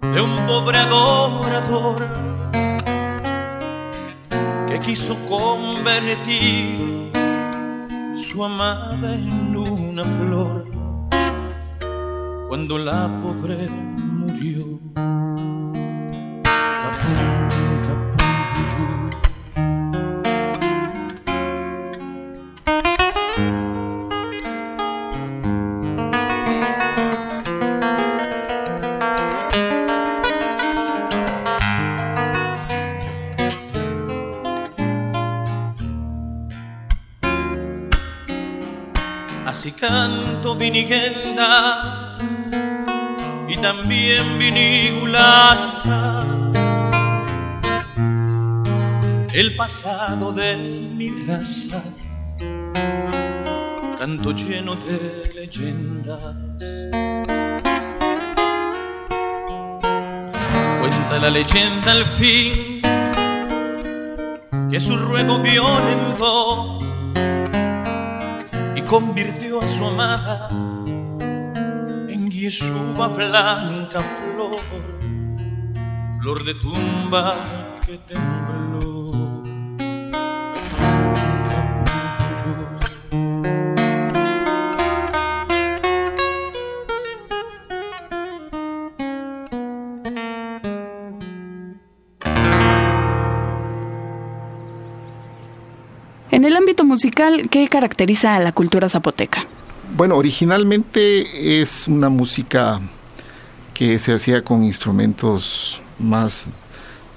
de 0.01 0.21
un 0.21 0.45
pobre 0.45 0.77
adorador 0.77 2.05
que 4.67 4.79
quiso 4.81 5.15
convertir 5.29 7.13
su 8.13 8.43
amada 8.43 9.15
en 9.15 9.55
una 9.55 10.03
flor 10.03 10.65
cuando 12.49 12.77
la 12.77 13.07
pobre 13.23 13.69
murió. 13.69 14.66
Y 43.47 43.57
también 43.57 44.37
vinigulasa. 44.37 46.23
El 49.33 49.55
pasado 49.55 50.31
de 50.33 50.55
mi 50.55 51.09
raza, 51.25 51.83
canto 53.97 54.31
lleno 54.31 54.75
de 54.75 55.31
leyendas. 55.33 56.35
Cuenta 60.79 61.19
la 61.19 61.29
leyenda 61.31 61.91
al 61.91 62.05
fin 62.19 62.81
que 64.69 64.79
su 64.79 64.95
ruego 64.97 65.39
violentó 65.39 66.76
y 66.76 66.76
convirtió 68.89 69.61
a 69.61 69.67
su 69.67 69.85
amada 69.85 70.49
en 70.49 72.31
Yeshua 72.31 73.07
blanca 73.09 74.01
flor, 74.01 74.59
flor 76.21 76.45
de 76.45 76.53
tumba 76.55 77.79
que 77.85 77.97
tembló. 77.99 78.56
Musical, 96.83 97.47
¿qué 97.49 97.67
caracteriza 97.67 98.35
a 98.35 98.39
la 98.39 98.51
cultura 98.51 98.89
zapoteca? 98.89 99.47
Bueno, 99.95 100.15
originalmente 100.15 101.61
es 101.61 101.87
una 101.87 102.09
música 102.09 102.81
que 103.73 103.99
se 103.99 104.13
hacía 104.13 104.41
con 104.41 104.63
instrumentos 104.63 105.79
más 105.99 106.47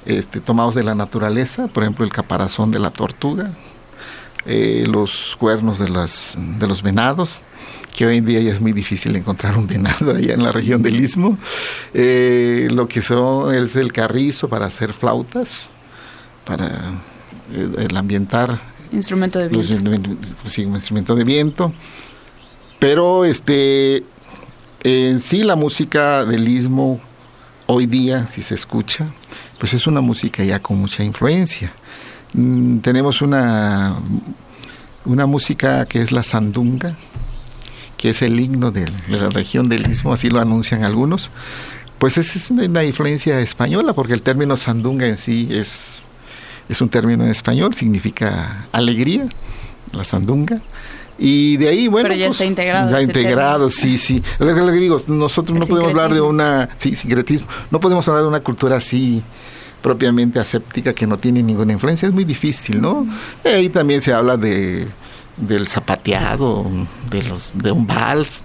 este, 0.07 0.41
tomados 0.41 0.75
de 0.75 0.85
la 0.85 0.95
naturaleza, 0.95 1.69
por 1.69 1.83
ejemplo 1.83 2.05
el 2.05 2.13
caparazón 2.13 2.71
de 2.71 2.79
la 2.79 2.91
tortuga, 2.91 3.51
eh, 4.47 4.85
los 4.87 5.37
cuernos 5.39 5.79
de, 5.79 5.89
las, 5.89 6.37
de 6.37 6.67
los 6.67 6.83
venados, 6.83 7.43
que 7.97 8.07
hoy 8.07 8.19
en 8.19 8.25
día 8.25 8.41
ya 8.41 8.53
es 8.53 8.61
muy 8.61 8.73
difícil 8.73 9.15
encontrar 9.17 9.57
un 9.59 9.67
venado 9.67 10.13
allá 10.13 10.35
en 10.35 10.43
la 10.43 10.53
región 10.53 10.83
del 10.83 11.01
Istmo, 11.01 11.39
eh, 11.93 12.69
lo 12.71 12.89
que 12.89 13.03
son 13.03 13.55
es 13.55 13.77
el 13.77 13.93
carrizo 13.93 14.49
para 14.49 14.67
hacer 14.67 14.93
flautas, 14.93 15.71
para 16.45 16.95
eh, 17.53 17.71
el 17.79 17.97
ambientar 17.97 18.70
instrumento 18.93 19.39
de 19.39 19.49
viento, 19.49 20.17
sí, 20.47 20.65
un 20.65 20.75
instrumento 20.75 21.15
de 21.15 21.25
viento, 21.25 21.73
pero 22.79 23.25
este 23.25 24.05
en 24.83 25.21
sí 25.21 25.43
la 25.43 25.57
música 25.57 26.25
del 26.25 26.49
Istmo 26.49 27.01
hoy 27.67 27.87
día, 27.87 28.27
si 28.27 28.43
se 28.43 28.55
escucha, 28.55 29.07
pues 29.59 29.75
es 29.75 29.87
una 29.87 30.01
música 30.01 30.43
ya 30.43 30.59
con 30.61 30.79
mucha 30.79 31.05
influencia. 31.05 31.73
Mm, 32.33 32.79
tenemos 32.79 33.21
una, 33.23 33.95
una 35.05 35.27
música 35.27 35.87
que 35.87 36.01
es 36.01 36.13
la 36.13 36.23
sandunga, 36.23 36.97
que 37.97 38.11
es 38.11 38.23
el 38.23 38.41
himno 38.41 38.71
de, 38.71 38.91
la 39.09 39.29
región 39.29 39.69
del 39.69 39.91
Istmo, 39.91 40.13
así 40.13 40.31
lo 40.31 40.41
anuncian 40.41 40.83
algunos. 40.83 41.31
Pues 41.99 42.17
es 42.17 42.51
una 42.51 42.83
influencia 42.83 43.39
española, 43.41 43.93
porque 43.93 44.15
el 44.15 44.23
término 44.23 44.57
sandunga 44.57 45.07
en 45.07 45.19
sí 45.19 45.49
es, 45.51 46.03
es 46.71 46.81
un 46.81 46.89
término 46.89 47.25
en 47.25 47.31
español, 47.31 47.75
significa 47.75 48.67
alegría, 48.73 49.27
la 49.93 50.05
sandunga. 50.05 50.61
Y 51.19 51.57
de 51.59 51.69
ahí, 51.69 51.89
bueno. 51.89 52.09
Pero 52.09 52.19
ya 52.19 52.27
pues, 52.27 52.37
está 52.37 52.45
integrado. 52.47 52.91
Ya 52.91 53.03
integrado, 53.03 53.69
sí, 53.69 53.99
sí. 53.99 54.23
Lo 54.39 54.55
que, 54.55 54.79
digo, 54.79 54.99
nosotros 55.09 55.59
no 55.59 55.67
podemos 55.67 55.91
hablar 55.91 56.15
de 56.15 56.21
una. 56.21 56.71
Sí, 56.77 56.97
sincretismo. 56.97 57.47
No 57.71 57.81
podemos 57.81 58.09
hablar 58.09 58.23
de 58.23 58.29
una 58.29 58.41
cultura 58.41 58.77
así 58.77 59.23
propiamente 59.83 60.39
aséptica 60.39 60.95
que 60.95 61.07
no 61.07 61.19
tiene 61.19 61.43
ninguna 61.43 61.73
influencia. 61.73 62.07
Es 62.07 62.15
muy 62.15 62.25
difícil, 62.25 62.81
¿no? 62.81 63.07
Ahí 63.45 63.69
también 63.69 64.01
se 64.01 64.15
habla 64.15 64.37
de 64.37 64.87
del 65.37 65.69
zapateado, 65.69 66.67
de 67.11 67.23
los 67.23 67.51
de 67.55 67.73
un 67.73 67.87
vals, 67.87 68.43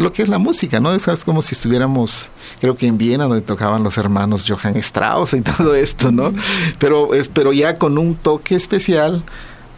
lo 0.00 0.12
que 0.12 0.22
es 0.22 0.28
la 0.28 0.38
música, 0.38 0.80
¿no? 0.80 0.94
Es, 0.94 1.06
como 1.24 1.42
si 1.42 1.54
estuviéramos, 1.54 2.28
creo 2.60 2.76
que 2.76 2.86
en 2.86 2.98
Viena, 2.98 3.24
donde 3.24 3.40
tocaban 3.40 3.82
los 3.82 3.96
hermanos 3.98 4.44
Johann 4.48 4.76
Strauss 4.76 5.34
y 5.34 5.40
todo 5.56 5.74
esto, 5.74 6.12
¿no? 6.12 6.32
Pero, 6.78 7.14
es, 7.14 7.28
pero 7.28 7.52
ya 7.52 7.76
con 7.76 7.98
un 7.98 8.14
toque 8.14 8.54
especial 8.54 9.22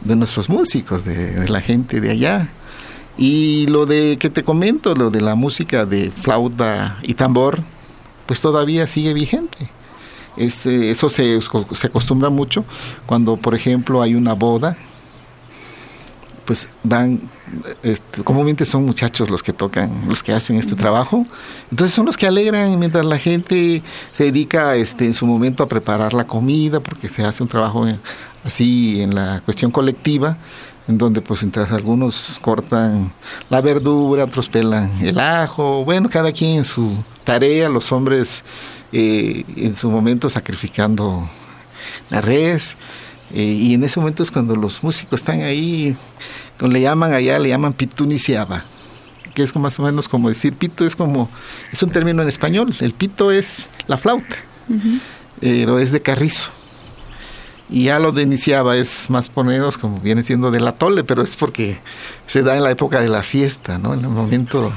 de 0.05 0.17
nuestros 0.17 0.49
músicos, 0.49 1.05
de, 1.05 1.49
la 1.49 1.61
gente 1.61 2.01
de 2.01 2.11
allá. 2.11 2.51
Y 3.19 3.67
lo 3.67 3.87
de 3.87 4.17
que 4.19 4.31
te 4.31 4.45
comento, 4.45 4.95
lo 4.95 5.11
de 5.11 5.21
la 5.21 5.35
música 5.35 5.85
de 5.85 6.11
flauta 6.11 6.99
y 7.03 7.15
tambor, 7.15 7.61
pues 8.27 8.41
todavía 8.41 8.87
sigue 8.87 9.13
vigente. 9.13 9.69
eso 10.37 11.11
se, 11.11 11.41
se 11.41 11.87
acostumbra 11.87 12.31
mucho 12.31 12.65
cuando, 13.07 13.37
por 13.37 13.55
ejemplo, 13.55 14.01
hay 14.01 14.15
una 14.15 14.33
boda, 14.33 14.77
pues 16.51 16.67
van, 16.83 17.21
este, 17.85 18.25
comúnmente 18.25 18.65
son 18.65 18.85
muchachos 18.85 19.31
los 19.31 19.41
que 19.41 19.53
tocan, 19.53 19.89
los 20.09 20.21
que 20.21 20.33
hacen 20.33 20.57
este 20.57 20.75
trabajo. 20.75 21.25
Entonces 21.71 21.95
son 21.95 22.07
los 22.07 22.17
que 22.17 22.27
alegran 22.27 22.77
mientras 22.77 23.07
la 23.07 23.19
gente 23.19 23.85
se 24.13 24.25
dedica 24.25 24.75
este, 24.75 25.05
en 25.05 25.15
su 25.15 25.27
momento 25.27 25.63
a 25.63 25.69
preparar 25.69 26.13
la 26.13 26.27
comida, 26.27 26.81
porque 26.81 27.09
se 27.09 27.25
hace 27.25 27.45
un 27.45 27.49
trabajo 27.49 27.87
así 28.43 29.01
en 29.01 29.15
la 29.15 29.41
cuestión 29.45 29.71
colectiva, 29.71 30.39
en 30.89 30.99
donde 30.99 31.21
pues 31.21 31.45
entre 31.45 31.63
algunos 31.63 32.41
cortan 32.43 33.13
la 33.49 33.61
verdura, 33.61 34.25
otros 34.25 34.49
pelan 34.49 34.91
el 35.03 35.21
ajo, 35.21 35.85
bueno, 35.85 36.09
cada 36.11 36.33
quien 36.33 36.57
en 36.59 36.65
su 36.65 36.97
tarea, 37.23 37.69
los 37.69 37.93
hombres 37.93 38.43
eh, 38.91 39.45
en 39.55 39.77
su 39.77 39.89
momento 39.89 40.29
sacrificando 40.29 41.31
la 42.11 42.21
res, 42.21 42.77
eh, 43.33 43.43
y 43.43 43.75
en 43.75 43.85
ese 43.85 44.01
momento 44.01 44.23
es 44.23 44.31
cuando 44.31 44.57
los 44.57 44.83
músicos 44.83 45.21
están 45.21 45.43
ahí, 45.43 45.97
le 46.69 46.81
llaman 46.81 47.13
allá, 47.13 47.39
le 47.39 47.49
llaman 47.49 47.73
pituniciaba, 47.73 48.65
que 49.35 49.43
es 49.43 49.55
más 49.57 49.79
o 49.79 49.83
menos 49.83 50.09
como 50.09 50.29
decir 50.29 50.55
pito, 50.55 50.85
es 50.85 50.97
como, 50.97 51.29
es 51.73 51.83
un 51.83 51.91
término 51.91 52.23
en 52.23 52.29
español, 52.29 52.75
el 52.81 52.93
pito 52.93 53.31
es 53.31 53.69
la 53.87 53.97
flauta, 53.97 54.37
pero 55.41 55.79
es 55.79 55.93
de 55.93 56.03
carrizo 56.03 56.51
y 57.71 57.85
ya 57.85 58.01
lo 58.01 58.13
de 58.13 58.23
iniciaba 58.23 58.77
es 58.77 59.09
más 59.11 59.29
poneros 59.29 59.79
como 59.79 59.99
viene 59.99 60.25
siendo 60.25 60.51
del 60.51 60.67
atole, 60.67 61.05
pero 61.05 61.23
es 61.23 61.37
porque 61.37 61.79
se 62.27 62.43
da 62.43 62.57
en 62.57 62.65
la 62.65 62.71
época 62.71 63.01
de 63.01 63.09
la 63.09 63.23
fiesta, 63.23 63.79
¿no? 63.79 63.95
En 63.95 64.01
el 64.01 64.09
momento 64.09 64.73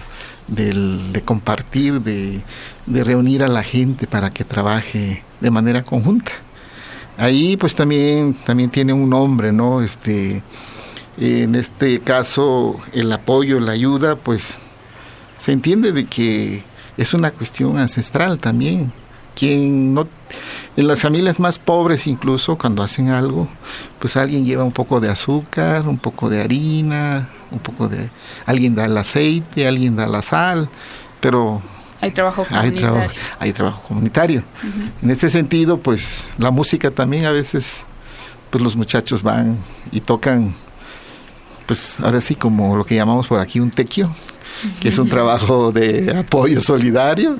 del, 0.48 1.12
de 1.12 1.22
compartir, 1.24 2.02
de, 2.02 2.42
de, 2.86 3.04
reunir 3.04 3.44
a 3.44 3.48
la 3.48 3.64
gente 3.64 4.06
para 4.06 4.30
que 4.30 4.44
trabaje 4.44 5.24
de 5.42 5.52
manera 5.52 5.84
conjunta. 5.84 6.32
Ahí 7.18 7.58
pues 7.58 7.76
también, 7.76 8.36
también 8.46 8.70
tiene 8.70 8.94
un 8.94 9.10
nombre, 9.10 9.52
¿no? 9.52 9.82
Este, 9.82 10.44
en 11.18 11.56
este 11.56 12.00
caso 12.00 12.80
el 12.94 13.12
apoyo, 13.12 13.60
la 13.60 13.74
ayuda, 13.74 14.16
pues 14.16 14.60
se 15.38 15.52
entiende 15.52 15.92
de 15.92 16.06
que 16.06 16.64
es 16.98 17.14
una 17.14 17.32
cuestión 17.32 17.78
ancestral 17.78 18.40
también. 18.40 18.92
Quien 19.36 19.94
no 19.96 20.08
en 20.78 20.88
las 20.88 21.02
familias 21.02 21.40
más 21.40 21.58
pobres 21.58 22.08
incluso 22.08 22.58
cuando 22.58 22.84
hacen 22.84 23.10
algo, 23.10 23.48
pues 24.00 24.16
alguien 24.16 24.46
lleva 24.46 24.64
un 24.64 24.72
poco 24.72 25.00
de 25.00 25.10
azúcar, 25.10 25.88
un 25.88 25.98
poco 25.98 26.30
de 26.30 26.42
harina, 26.42 27.30
un 27.52 27.60
poco 27.60 27.88
de 27.88 28.10
alguien 28.46 28.76
da 28.76 28.86
el 28.86 28.98
aceite, 28.98 29.68
alguien 29.68 29.96
da 29.96 30.08
la 30.08 30.22
sal, 30.22 30.70
pero 31.20 31.62
hay 32.02 32.12
trabajo 32.12 32.46
comunitario. 32.46 33.08
Hay 33.40 33.54
trabajo, 33.54 33.82
comunitario. 33.88 34.44
En 35.02 35.10
ese 35.10 35.30
sentido, 35.30 35.78
pues 35.78 36.28
la 36.38 36.52
música 36.52 36.92
también 36.92 37.26
a 37.26 37.32
veces 37.32 37.86
pues 38.50 38.64
los 38.64 38.76
muchachos 38.76 39.24
van 39.24 39.58
y 39.92 40.02
tocan 40.02 40.54
pues 41.66 42.00
ahora 42.00 42.22
sí 42.22 42.36
como 42.36 42.76
lo 42.76 42.86
que 42.86 42.96
llamamos 42.96 43.28
por 43.28 43.40
aquí 43.40 43.60
un 43.60 43.72
tequio, 43.72 44.14
que 44.80 44.90
es 44.90 44.98
un 44.98 45.10
trabajo 45.10 45.72
de 45.72 46.18
apoyo 46.18 46.62
solidario. 46.62 47.38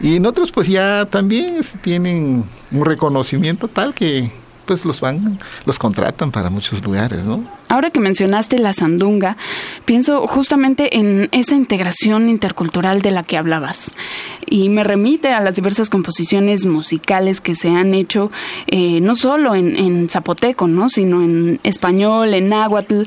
Y 0.00 0.16
en 0.16 0.26
otros 0.26 0.50
pues 0.50 0.68
ya 0.68 1.06
también 1.06 1.60
tienen 1.82 2.44
un 2.70 2.84
reconocimiento 2.84 3.68
tal 3.68 3.94
que 3.94 4.30
pues 4.66 4.84
los 4.84 5.00
van, 5.00 5.38
los 5.66 5.78
contratan 5.78 6.30
para 6.30 6.50
muchos 6.50 6.82
lugares, 6.82 7.24
¿no? 7.24 7.44
Ahora 7.74 7.90
que 7.90 7.98
mencionaste 7.98 8.60
la 8.60 8.72
sandunga, 8.72 9.36
pienso 9.84 10.28
justamente 10.28 10.96
en 10.96 11.28
esa 11.32 11.56
integración 11.56 12.28
intercultural 12.28 13.02
de 13.02 13.10
la 13.10 13.24
que 13.24 13.36
hablabas 13.36 13.90
y 14.46 14.68
me 14.68 14.84
remite 14.84 15.28
a 15.28 15.40
las 15.40 15.56
diversas 15.56 15.90
composiciones 15.90 16.66
musicales 16.66 17.40
que 17.40 17.56
se 17.56 17.70
han 17.70 17.94
hecho 17.94 18.30
eh, 18.68 19.00
no 19.00 19.16
solo 19.16 19.56
en, 19.56 20.08
zapoteco, 20.08 20.68
¿no? 20.68 20.88
sino 20.88 21.22
en 21.22 21.58
español, 21.64 22.34
en 22.34 22.50
náhuatl, 22.50 23.02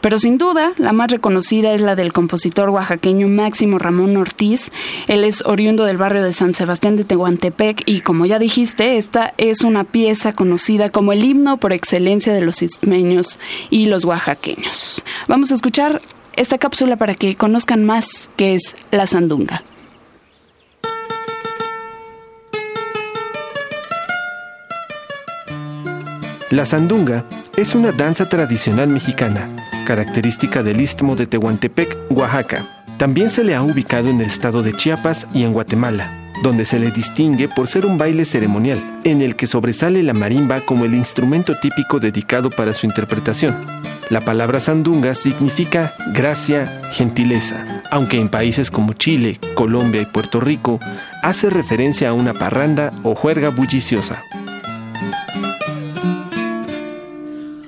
pero 0.00 0.18
sin 0.18 0.38
duda 0.38 0.72
la 0.78 0.92
más 0.92 1.12
reconocida 1.12 1.72
es 1.72 1.80
la 1.80 1.94
del 1.94 2.12
compositor 2.12 2.70
oaxaqueño 2.70 3.28
Máximo 3.28 3.78
Ramón 3.78 4.16
Ortiz. 4.16 4.70
Él 5.06 5.24
es 5.24 5.44
oriundo 5.44 5.84
del 5.84 5.96
barrio 5.96 6.22
de 6.24 6.32
San 6.32 6.54
Sebastián 6.54 6.96
de 6.96 7.04
Tehuantepec 7.04 7.82
y 7.86 8.00
como 8.00 8.26
ya 8.26 8.38
dijiste, 8.38 8.96
esta 8.96 9.34
es 9.38 9.62
una 9.62 9.84
pieza 9.84 10.32
conocida 10.32 10.90
como 10.90 11.12
el 11.12 11.24
himno 11.24 11.58
por 11.58 11.72
excelencia 11.72 12.32
de 12.32 12.40
los 12.40 12.62
ismeños 12.62 13.38
y 13.70 13.86
los 13.86 14.04
oaxaqueños. 14.08 15.02
Vamos 15.26 15.50
a 15.50 15.54
escuchar 15.54 16.00
esta 16.34 16.58
cápsula 16.58 16.96
para 16.96 17.14
que 17.14 17.36
conozcan 17.36 17.84
más 17.84 18.30
qué 18.36 18.54
es 18.54 18.74
la 18.90 19.06
sandunga. 19.06 19.62
La 26.50 26.64
sandunga 26.64 27.26
es 27.56 27.74
una 27.74 27.92
danza 27.92 28.26
tradicional 28.28 28.88
mexicana, 28.88 29.50
característica 29.86 30.62
del 30.62 30.80
istmo 30.80 31.14
de 31.14 31.26
Tehuantepec, 31.26 32.10
Oaxaca. 32.10 32.64
También 32.96 33.28
se 33.28 33.44
le 33.44 33.54
ha 33.54 33.62
ubicado 33.62 34.08
en 34.08 34.20
el 34.20 34.28
estado 34.28 34.62
de 34.62 34.72
Chiapas 34.72 35.28
y 35.34 35.42
en 35.42 35.52
Guatemala, 35.52 36.10
donde 36.42 36.64
se 36.64 36.78
le 36.78 36.90
distingue 36.90 37.48
por 37.48 37.66
ser 37.66 37.84
un 37.84 37.98
baile 37.98 38.24
ceremonial, 38.24 38.82
en 39.04 39.20
el 39.20 39.36
que 39.36 39.46
sobresale 39.46 40.02
la 40.02 40.14
marimba 40.14 40.62
como 40.62 40.86
el 40.86 40.94
instrumento 40.94 41.54
típico 41.60 42.00
dedicado 42.00 42.48
para 42.48 42.72
su 42.72 42.86
interpretación. 42.86 43.54
La 44.10 44.22
palabra 44.22 44.58
sandunga 44.58 45.14
significa 45.14 45.92
gracia, 46.14 46.80
gentileza, 46.92 47.82
aunque 47.90 48.18
en 48.18 48.30
países 48.30 48.70
como 48.70 48.94
Chile, 48.94 49.38
Colombia 49.54 50.00
y 50.00 50.06
Puerto 50.06 50.40
Rico 50.40 50.80
hace 51.22 51.50
referencia 51.50 52.08
a 52.08 52.12
una 52.14 52.32
parranda 52.32 52.90
o 53.02 53.14
juerga 53.14 53.50
bulliciosa. 53.50 54.22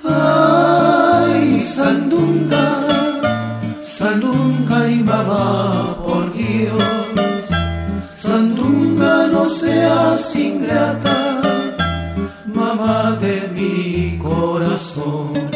Ay, 0.02 1.60
sandunga, 1.60 2.86
sandunga 3.82 4.90
y 4.90 5.02
mamá, 5.02 5.98
por 6.02 6.32
Dios, 6.32 6.82
sandunga 8.16 9.26
no 9.26 9.46
seas 9.46 10.34
ingrata, 10.36 11.42
mamá 12.46 13.18
de 13.20 13.42
mi 13.54 14.16
corazón 14.16 15.49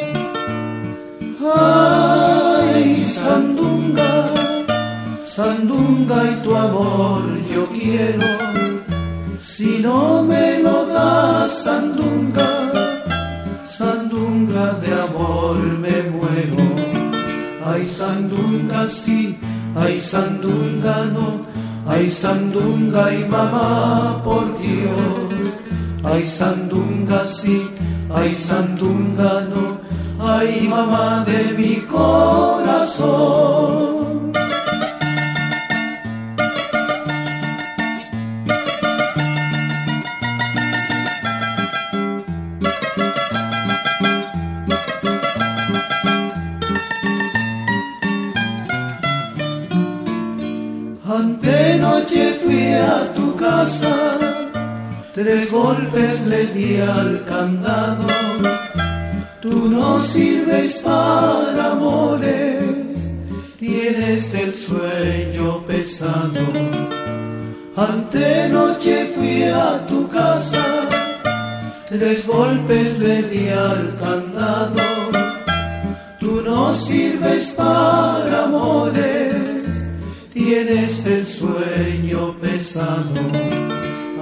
Ay, 1.56 3.00
Sandunga, 3.00 4.30
Sandunga 5.24 6.18
y 6.32 6.42
tu 6.42 6.54
amor 6.54 7.22
yo 7.52 7.66
quiero. 7.66 8.26
Si 9.40 9.78
no 9.80 10.22
me 10.22 10.58
lo 10.60 10.86
das, 10.86 11.64
Sandunga, 11.64 12.48
Sandunga 13.64 14.72
de 14.82 14.92
amor 15.06 15.56
me 15.82 16.02
muero. 16.10 16.64
Ay, 17.64 17.86
Sandunga 17.86 18.88
sí, 18.88 19.38
ay, 19.76 19.98
Sandunga 20.00 21.06
no. 21.12 21.46
Ay, 21.86 22.10
Sandunga 22.10 23.14
y 23.14 23.24
mamá, 23.28 24.22
por 24.24 24.58
Dios. 24.58 25.60
Ay, 26.02 26.22
Sandunga 26.24 27.26
sí, 27.26 27.68
ay, 28.10 28.32
Sandunga 28.32 29.46
no 29.50 29.73
ay, 30.26 30.66
mamá 30.68 31.24
de 31.26 31.54
mi 31.56 31.76
corazón. 31.82 33.54
tres 55.14 55.50
golpes 55.52 56.26
le 56.26 56.44
di 56.46 56.80
al 56.80 57.24
candado. 57.24 58.23
Tú 59.44 59.68
no 59.68 60.00
sirves 60.00 60.80
para 60.82 61.72
amores, 61.72 63.12
tienes 63.58 64.32
el 64.32 64.54
sueño 64.54 65.62
pesado. 65.66 66.46
Antenoche 67.76 69.04
fui 69.14 69.42
a 69.42 69.86
tu 69.86 70.08
casa, 70.08 70.64
tres 71.86 72.26
golpes 72.26 72.98
le 72.98 73.22
di 73.24 73.50
al 73.50 73.94
candado. 74.00 74.80
Tú 76.18 76.40
no 76.40 76.74
sirves 76.74 77.54
para 77.54 78.44
amores, 78.44 79.90
tienes 80.32 81.04
el 81.04 81.26
sueño 81.26 82.34
pesado. 82.40 83.20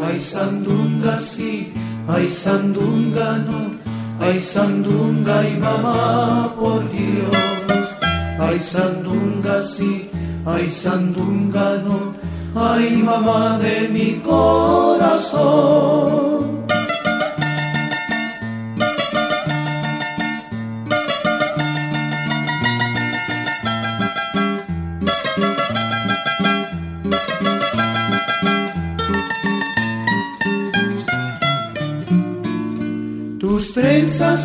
Ay 0.05 0.21
sandunga 0.21 1.21
sí, 1.21 1.73
ay 2.09 2.29
sandunga 2.29 3.39
no, 3.39 3.82
ay 4.23 4.39
sandunga 4.39 5.49
y 5.49 5.57
mamá 5.57 6.55
por 6.59 6.89
Dios. 6.91 7.37
Ay 8.39 8.59
sandunga 8.61 9.63
sí, 9.63 10.11
ay 10.47 10.71
sandunga 10.71 11.83
no, 11.85 12.15
ay 12.55 12.97
mamá 12.97 13.59
de 13.59 13.89
mi 13.89 14.21
corazón. 14.21 15.33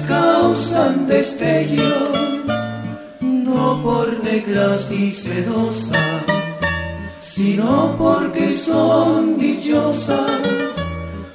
Causan 0.08 1.08
destellos, 1.08 2.18
no 3.22 3.82
por 3.84 4.24
negras 4.24 4.90
ni 4.90 5.12
sedosas, 5.12 6.24
sino 7.20 7.96
porque 7.98 8.52
son 8.52 9.38
dichosas 9.38 10.32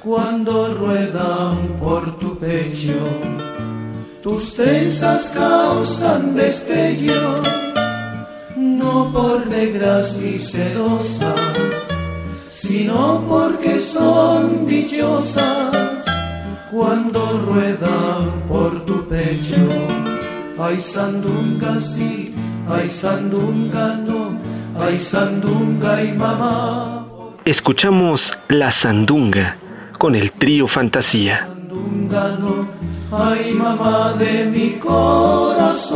cuando 0.03 0.73
ruedan 0.73 1.77
por 1.79 2.19
tu 2.19 2.37
pecho. 2.37 2.99
Tus 4.21 4.55
trenzas 4.55 5.31
causan 5.33 6.35
destellos, 6.35 7.47
no 8.57 9.11
por 9.13 9.47
negras 9.47 10.17
ni 10.17 10.37
sedosas, 10.37 11.39
sino 12.49 13.23
porque 13.27 13.79
son 13.79 14.65
dichosas 14.65 15.52
cuando 16.73 17.19
ruedan 17.45 18.41
por 18.47 18.83
tu 18.85 19.07
pecho. 19.07 19.55
Ay 20.59 20.81
sandunga 20.81 21.79
sí, 21.79 22.33
ay 22.67 22.89
sandunga 22.89 23.97
no, 23.97 24.39
ay 24.79 24.97
sandunga 24.97 26.03
y 26.03 26.13
mamá. 26.13 27.05
Escuchamos 27.45 28.35
La 28.47 28.71
Sandunga 28.71 29.57
con 29.99 30.15
el 30.15 30.31
trío 30.31 30.65
Fantasía. 30.67 31.47
Sandunga 31.47 32.37
no, 32.39 32.65
ay 33.11 33.53
mamá 33.53 34.13
de 34.17 34.45
mi 34.45 34.71
corazón. 34.79 35.93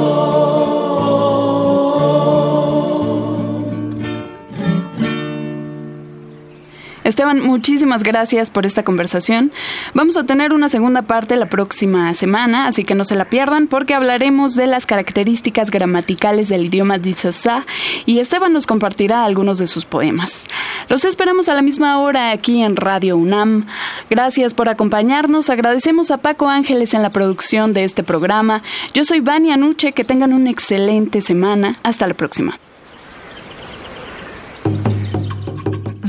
Esteban, 7.07 7.39
muchísimas 7.39 8.03
gracias 8.03 8.49
por 8.49 8.65
esta 8.65 8.83
conversación. 8.83 9.53
Vamos 9.93 10.17
a 10.17 10.25
tener 10.25 10.51
una 10.51 10.67
segunda 10.67 11.03
parte 11.03 11.37
la 11.37 11.45
próxima 11.45 12.13
semana, 12.13 12.67
así 12.67 12.83
que 12.83 12.95
no 12.95 13.05
se 13.05 13.15
la 13.15 13.23
pierdan 13.23 13.67
porque 13.67 13.93
hablaremos 13.93 14.55
de 14.55 14.67
las 14.67 14.85
características 14.85 15.71
gramaticales 15.71 16.49
del 16.49 16.65
idioma 16.65 16.97
Dizasa 16.97 17.65
y 18.05 18.19
Esteban 18.19 18.51
nos 18.51 18.67
compartirá 18.67 19.23
algunos 19.23 19.57
de 19.57 19.67
sus 19.67 19.85
poemas. 19.85 20.47
Los 20.89 21.05
esperamos 21.05 21.47
a 21.47 21.53
la 21.53 21.61
misma 21.61 21.97
hora 21.99 22.31
aquí 22.31 22.61
en 22.61 22.75
Radio 22.75 23.15
UNAM. 23.15 23.65
Gracias 24.09 24.53
por 24.53 24.67
acompañarnos. 24.67 25.49
Agradecemos 25.49 26.11
a 26.11 26.17
Paco 26.17 26.49
Ángeles 26.49 26.93
en 26.93 27.03
la 27.03 27.11
producción 27.11 27.71
de 27.71 27.85
este 27.85 28.03
programa. 28.03 28.63
Yo 28.93 29.05
soy 29.05 29.21
Vania 29.21 29.55
Nuche. 29.55 29.93
Que 29.93 30.03
tengan 30.03 30.33
una 30.33 30.49
excelente 30.49 31.21
semana. 31.21 31.73
Hasta 31.83 32.05
la 32.05 32.13
próxima. 32.15 32.59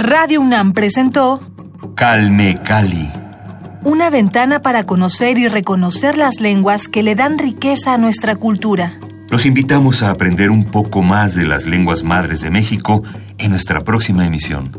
Radio 0.01 0.41
UNAM 0.41 0.75
presentó 0.75 1.41
Calme 1.97 2.57
Cali. 2.63 3.11
Una 3.83 4.11
ventana 4.11 4.63
para 4.63 4.85
conocer 4.85 5.39
y 5.39 5.49
reconocer 5.49 6.17
las 6.17 6.41
lenguas 6.41 6.87
que 6.87 7.03
le 7.03 7.17
dan 7.17 7.37
riqueza 7.37 7.95
a 7.95 7.99
nuestra 7.99 8.37
cultura. 8.37 8.93
Los 9.29 9.45
invitamos 9.45 10.05
a 10.05 10.11
aprender 10.11 10.51
un 10.51 10.63
poco 10.63 11.03
más 11.03 11.35
de 11.35 11.47
las 11.47 11.67
lenguas 11.67 12.05
madres 12.05 12.43
de 12.43 12.51
México 12.53 13.03
en 13.39 13.51
nuestra 13.51 13.81
próxima 13.81 14.25
emisión. 14.25 14.71